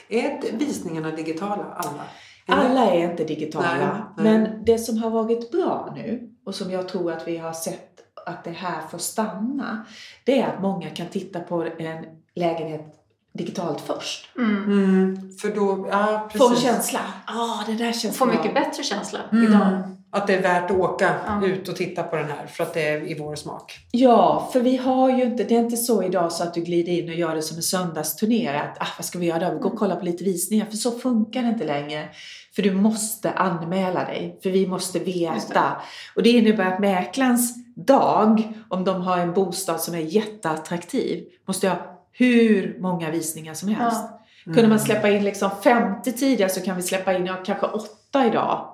Är 0.09 0.57
visningarna 0.57 1.11
digitala 1.11 1.65
alla? 1.77 2.03
Alla 2.49 2.91
är 2.91 3.11
inte 3.11 3.23
digitala, 3.23 4.13
nej, 4.17 4.25
nej. 4.25 4.39
men 4.39 4.65
det 4.65 4.77
som 4.77 4.97
har 4.97 5.09
varit 5.09 5.51
bra 5.51 5.93
nu 5.95 6.29
och 6.45 6.55
som 6.55 6.71
jag 6.71 6.87
tror 6.87 7.11
att 7.11 7.27
vi 7.27 7.37
har 7.37 7.53
sett 7.53 8.01
att 8.25 8.43
det 8.43 8.51
här 8.51 8.87
får 8.87 8.97
stanna, 8.97 9.85
det 10.25 10.41
är 10.41 10.47
att 10.47 10.61
många 10.61 10.89
kan 10.89 11.07
titta 11.07 11.39
på 11.39 11.67
en 11.77 12.05
lägenhet 12.35 13.06
digitalt 13.37 13.81
först. 13.81 14.29
Mm. 14.37 14.63
Mm. 14.63 15.31
För 15.41 15.49
då, 15.49 15.87
ja, 15.91 16.29
precis. 16.31 16.47
Få 16.47 16.53
en 16.53 16.61
känsla. 16.61 16.99
Ah, 17.25 17.63
det 17.67 17.73
där 17.73 17.91
känns 17.91 18.17
Få 18.17 18.25
bra. 18.25 18.35
mycket 18.35 18.53
bättre 18.53 18.83
känsla 18.83 19.19
mm. 19.31 19.43
idag. 19.43 19.83
Att 20.11 20.27
det 20.27 20.35
är 20.35 20.41
värt 20.41 20.71
att 20.71 20.77
åka 20.77 21.15
ut 21.43 21.67
och 21.67 21.75
titta 21.75 22.03
på 22.03 22.15
den 22.15 22.25
här 22.25 22.47
för 22.47 22.63
att 22.63 22.73
det 22.73 22.87
är 22.87 23.11
i 23.11 23.19
vår 23.19 23.35
smak. 23.35 23.79
Ja, 23.91 24.49
för 24.53 24.59
vi 24.59 24.77
har 24.77 25.09
ju 25.09 25.23
inte, 25.23 25.43
det 25.43 25.55
är 25.55 25.59
inte 25.59 25.77
så 25.77 26.03
idag 26.03 26.31
så 26.31 26.43
att 26.43 26.53
du 26.53 26.61
glider 26.61 26.91
in 26.91 27.09
och 27.09 27.15
gör 27.15 27.35
det 27.35 27.41
som 27.41 27.57
en 27.57 27.63
söndagsturné. 27.63 28.47
Att, 28.47 28.77
ah, 28.79 28.87
vad 28.97 29.05
ska 29.05 29.19
vi 29.19 29.25
göra 29.25 29.49
då? 29.49 29.55
Vi 29.55 29.59
går 29.59 29.71
och 29.71 29.79
kollar 29.79 29.95
på 29.95 30.05
lite 30.05 30.23
visningar. 30.23 30.65
För 30.65 30.77
så 30.77 30.91
funkar 30.91 31.41
det 31.41 31.47
inte 31.47 31.65
längre. 31.65 32.09
För 32.55 32.61
du 32.61 32.71
måste 32.71 33.31
anmäla 33.31 34.05
dig, 34.05 34.39
för 34.43 34.49
vi 34.49 34.67
måste 34.67 34.99
veta. 34.99 35.53
Det. 35.53 35.75
Och 36.15 36.23
det 36.23 36.29
innebär 36.29 36.73
att 36.73 36.79
mäklarens 36.79 37.55
dag, 37.75 38.53
om 38.69 38.83
de 38.83 39.01
har 39.01 39.17
en 39.17 39.33
bostad 39.33 39.81
som 39.81 39.95
är 39.95 39.99
jätteattraktiv, 39.99 41.23
måste 41.47 41.69
ha 41.69 41.96
hur 42.17 42.77
många 42.79 43.11
visningar 43.11 43.53
som 43.53 43.69
helst. 43.69 44.01
Ja. 44.01 44.21
Mm. 44.45 44.55
Kunde 44.55 44.69
man 44.69 44.79
släppa 44.79 45.09
in 45.09 45.23
liksom 45.23 45.49
50 45.63 46.11
tidigare 46.11 46.49
så 46.49 46.61
kan 46.61 46.75
vi 46.75 46.81
släppa 46.81 47.13
in 47.13 47.29
kanske 47.45 47.65
8 47.65 48.25
idag. 48.27 48.73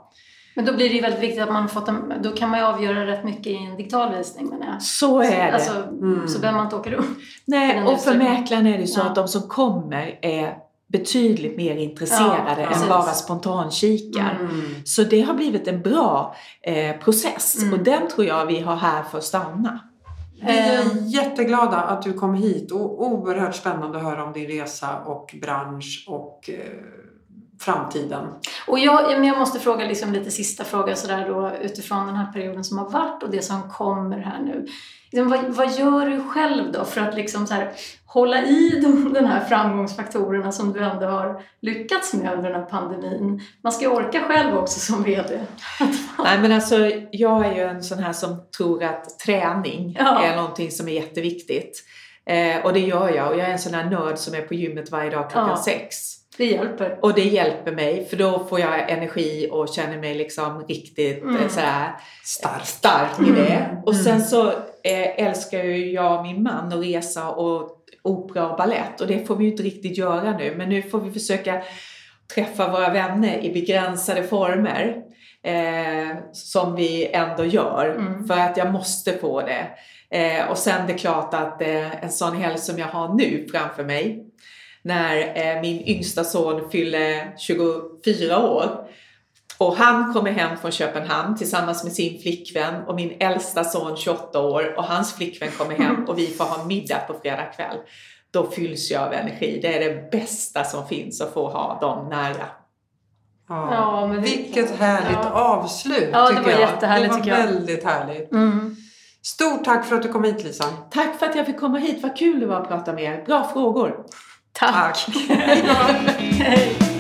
Men 0.56 0.66
då 0.66 0.74
blir 0.74 0.90
det 0.90 0.96
ju 0.96 1.02
väldigt 1.02 1.24
viktigt 1.24 1.44
att 1.44 1.52
man 1.52 1.70
fått 1.70 1.88
en, 1.88 2.14
då 2.24 2.32
kan 2.32 2.50
man 2.50 2.60
ju 2.60 2.66
avgöra 2.66 3.08
rätt 3.08 3.24
mycket 3.24 3.48
i 3.48 3.56
en 3.56 3.78
digital 3.78 4.16
visning 4.16 4.46
menar 4.46 4.68
jag. 4.68 4.82
Så 4.82 5.22
är 5.22 5.46
det. 5.46 5.54
Alltså, 5.54 5.84
mm. 5.84 6.28
Så 6.28 6.40
behöver 6.40 6.58
man 6.58 6.66
inte 6.68 6.76
åka 6.76 6.92
runt. 6.92 7.18
Nej, 7.46 7.84
och 7.84 8.00
för 8.00 8.14
mäklaren 8.14 8.68
är 8.68 8.74
det 8.74 8.82
ju 8.82 8.88
så 8.88 9.00
ja. 9.00 9.04
att 9.06 9.16
de 9.16 9.28
som 9.28 9.42
kommer 9.42 10.20
är 10.22 10.58
betydligt 10.88 11.58
mer 11.58 11.76
intresserade 11.76 12.62
ja, 12.62 12.82
än 12.82 12.90
bara 12.90 13.14
spontankikar. 13.14 14.38
Mm. 14.40 14.76
Så 14.86 15.04
det 15.04 15.22
har 15.22 15.34
blivit 15.34 15.68
en 15.68 15.82
bra 15.82 16.36
eh, 16.62 16.96
process 16.98 17.58
mm. 17.62 17.74
och 17.74 17.80
den 17.80 18.08
tror 18.08 18.28
jag 18.28 18.46
vi 18.46 18.60
har 18.60 18.76
här 18.76 19.04
för 19.04 19.18
att 19.18 19.24
stanna. 19.24 19.80
Vi 20.46 20.58
är 20.58 20.82
ehm. 20.82 21.08
jätteglada 21.08 21.78
att 21.78 22.02
du 22.02 22.14
kom 22.14 22.34
hit 22.34 22.72
och 22.72 23.08
oerhört 23.08 23.56
spännande 23.56 23.98
att 23.98 24.04
höra 24.04 24.24
om 24.24 24.34
din 24.34 24.48
resa 24.48 25.00
och 25.00 25.36
bransch 25.42 26.06
och 26.08 26.50
eh, 26.50 27.03
framtiden. 27.64 28.28
Och 28.68 28.80
jag, 28.80 29.26
jag 29.26 29.38
måste 29.38 29.60
fråga 29.60 29.86
liksom 29.86 30.14
lite 30.14 30.32
sista 30.32 30.64
fråga 30.64 30.96
sådär 30.96 31.28
då, 31.28 31.52
utifrån 31.62 32.08
den 32.08 32.16
här 32.16 32.32
perioden 32.34 32.64
som 32.64 32.78
har 32.78 32.90
varit 32.90 33.24
och 33.24 33.30
det 33.30 33.42
som 33.42 33.70
kommer 33.70 34.18
här 34.18 34.42
nu. 34.42 34.68
Liksom, 35.12 35.30
vad, 35.30 35.46
vad, 35.46 35.80
gör 35.80 36.10
du 36.10 36.24
själv 36.24 36.72
då 36.72 36.86
för 36.86 37.02
att 37.02 37.16
liksom 37.16 37.48
så 37.48 37.54
här, 37.54 37.72
hålla 38.06 38.44
i 38.44 38.80
de, 38.84 39.14
den 39.14 39.26
här 39.26 39.46
framgångsfaktorerna 39.46 40.52
som 40.52 40.74
du 40.74 40.84
ändå 40.84 41.06
har 41.06 41.42
lyckats 41.62 42.14
med 42.14 42.34
under 42.34 42.50
den 42.50 42.60
här 42.60 42.68
pandemin? 42.68 43.42
Man 43.64 43.72
ska 43.72 43.86
ju 43.86 43.92
orka 43.92 44.20
själv 44.20 44.58
också 44.58 44.80
som 44.80 45.04
VD. 45.04 45.40
Nej 46.24 46.40
men 46.42 46.52
alltså 46.52 46.92
jag 47.12 47.46
är 47.46 47.54
ju 47.56 47.62
en 47.62 47.84
sån 47.84 48.00
här 48.00 48.14
som 48.14 48.44
tror 48.58 48.84
att 48.84 49.20
träning 49.20 49.96
ja. 50.00 50.24
är 50.24 50.36
någonting 50.36 50.72
som 50.72 50.88
är 50.88 50.94
jätteviktigt. 50.94 51.84
Eh, 52.26 52.66
och 52.66 52.74
det 52.74 52.80
gör 52.80 53.10
jag 53.10 53.32
och 53.32 53.38
jag 53.40 53.48
är 53.48 53.52
en 53.52 53.60
sån 53.60 53.74
här 53.74 53.90
nörd 53.90 54.18
som 54.18 54.36
är 54.36 54.42
på 54.42 54.54
gymmet 54.54 54.92
varje 54.92 55.10
dag 55.10 55.30
klockan 55.30 55.50
ja. 55.50 55.64
sex. 55.64 56.23
Det 56.38 56.46
hjälper. 56.46 56.98
Och 57.02 57.14
det 57.14 57.24
hjälper 57.24 57.72
mig 57.72 58.06
för 58.10 58.18
då 58.18 58.46
får 58.50 58.60
jag 58.60 58.92
energi 58.92 59.48
och 59.52 59.70
känner 59.70 59.98
mig 59.98 60.16
liksom 60.16 60.66
riktigt 60.68 61.24
mm. 61.24 61.50
sådär 61.50 61.92
stark, 62.24 62.66
stark 62.66 63.28
i 63.28 63.32
det. 63.32 63.54
Mm. 63.54 63.84
Och 63.84 63.96
sen 63.96 64.16
mm. 64.16 64.28
så 64.28 64.48
eh, 64.84 65.26
älskar 65.28 65.64
ju 65.64 65.92
jag 65.92 66.18
och 66.18 66.26
min 66.26 66.44
man 66.44 66.74
att 66.74 66.86
resa 66.86 67.30
och 67.30 67.80
opera 68.02 68.50
och 68.50 68.58
ballett 68.58 69.02
och 69.02 69.08
det 69.08 69.28
får 69.28 69.36
vi 69.36 69.46
ju 69.46 69.52
inte 69.52 69.64
riktigt 69.64 69.98
göra 69.98 70.38
nu. 70.38 70.56
Men 70.58 70.70
nu 70.70 70.82
får 70.82 71.00
vi 71.00 71.12
försöka 71.12 71.64
träffa 72.36 72.72
våra 72.72 72.90
vänner 72.90 73.40
i 73.44 73.54
begränsade 73.54 74.24
former. 74.24 75.04
Eh, 75.46 76.18
som 76.32 76.76
vi 76.76 77.06
ändå 77.14 77.46
gör 77.46 77.96
mm. 78.00 78.28
för 78.28 78.38
att 78.38 78.58
jag 78.58 78.72
måste 78.72 79.18
få 79.18 79.42
det. 79.42 79.68
Eh, 80.10 80.50
och 80.50 80.58
sen 80.58 80.88
det 80.88 80.94
är 80.94 80.98
klart 80.98 81.34
att 81.34 81.62
eh, 81.62 82.04
en 82.04 82.12
sån 82.12 82.38
helg 82.38 82.58
som 82.58 82.80
jag 82.80 82.88
har 82.88 83.14
nu 83.14 83.48
framför 83.52 83.84
mig 83.84 84.33
när 84.84 85.18
eh, 85.18 85.62
min 85.62 85.82
yngsta 85.82 86.24
son 86.24 86.70
fyller 86.72 87.38
24 87.38 88.40
år. 88.40 88.88
Och 89.58 89.76
han 89.76 90.14
kommer 90.14 90.32
hem 90.32 90.58
från 90.58 90.72
Köpenhamn 90.72 91.38
tillsammans 91.38 91.84
med 91.84 91.94
sin 91.94 92.22
flickvän 92.22 92.84
och 92.88 92.96
min 92.96 93.18
äldsta 93.20 93.64
son 93.64 93.98
28 93.98 94.40
år 94.40 94.74
och 94.78 94.84
hans 94.84 95.16
flickvän 95.16 95.52
kommer 95.58 95.76
hem 95.76 96.06
och 96.08 96.18
vi 96.18 96.28
får 96.28 96.44
ha 96.44 96.66
middag 96.66 97.00
på 97.08 97.14
fredag 97.22 97.46
kväll. 97.46 97.78
Då 98.32 98.52
fylls 98.52 98.92
jag 98.92 99.02
av 99.02 99.14
energi. 99.14 99.60
Det 99.62 99.78
är 99.78 99.90
det 99.90 100.12
bästa 100.12 100.64
som 100.64 100.88
finns 100.88 101.22
att 101.22 101.34
få 101.34 101.50
ha 101.50 101.80
dem 101.80 102.10
nära. 102.10 102.46
Ja, 103.50 103.74
ja 103.74 104.08
men 104.08 104.22
Vilket 104.22 104.72
härligt 104.80 105.18
ja. 105.24 105.30
avslut 105.30 106.10
ja, 106.12 106.28
tycker 106.28 106.42
det 106.42 106.46
var 106.46 106.52
jag. 106.52 106.62
Jättehärligt, 106.62 107.10
det 107.10 107.18
var 107.18 107.24
tycker 107.24 107.38
jag. 107.38 107.46
väldigt 107.46 107.84
härligt. 107.84 108.32
Mm. 108.32 108.76
Stort 109.24 109.64
tack 109.64 109.86
för 109.86 109.96
att 109.96 110.04
du 110.04 110.10
kom 110.10 110.24
hit 110.24 110.44
Lisa. 110.44 110.66
Tack 110.92 111.20
för 111.20 111.26
att 111.26 111.36
jag 111.36 111.46
fick 111.46 111.60
komma 111.60 111.78
hit. 111.78 112.04
Vad 112.04 112.18
kul 112.18 112.40
det 112.40 112.46
var 112.46 112.56
att 112.56 112.68
prata 112.68 112.94
med 112.94 113.04
er. 113.04 113.24
Bra 113.26 113.50
frågor. 113.54 114.06
Tack. 114.54 114.96
Tack. 115.28 116.20
Hej 116.20 116.93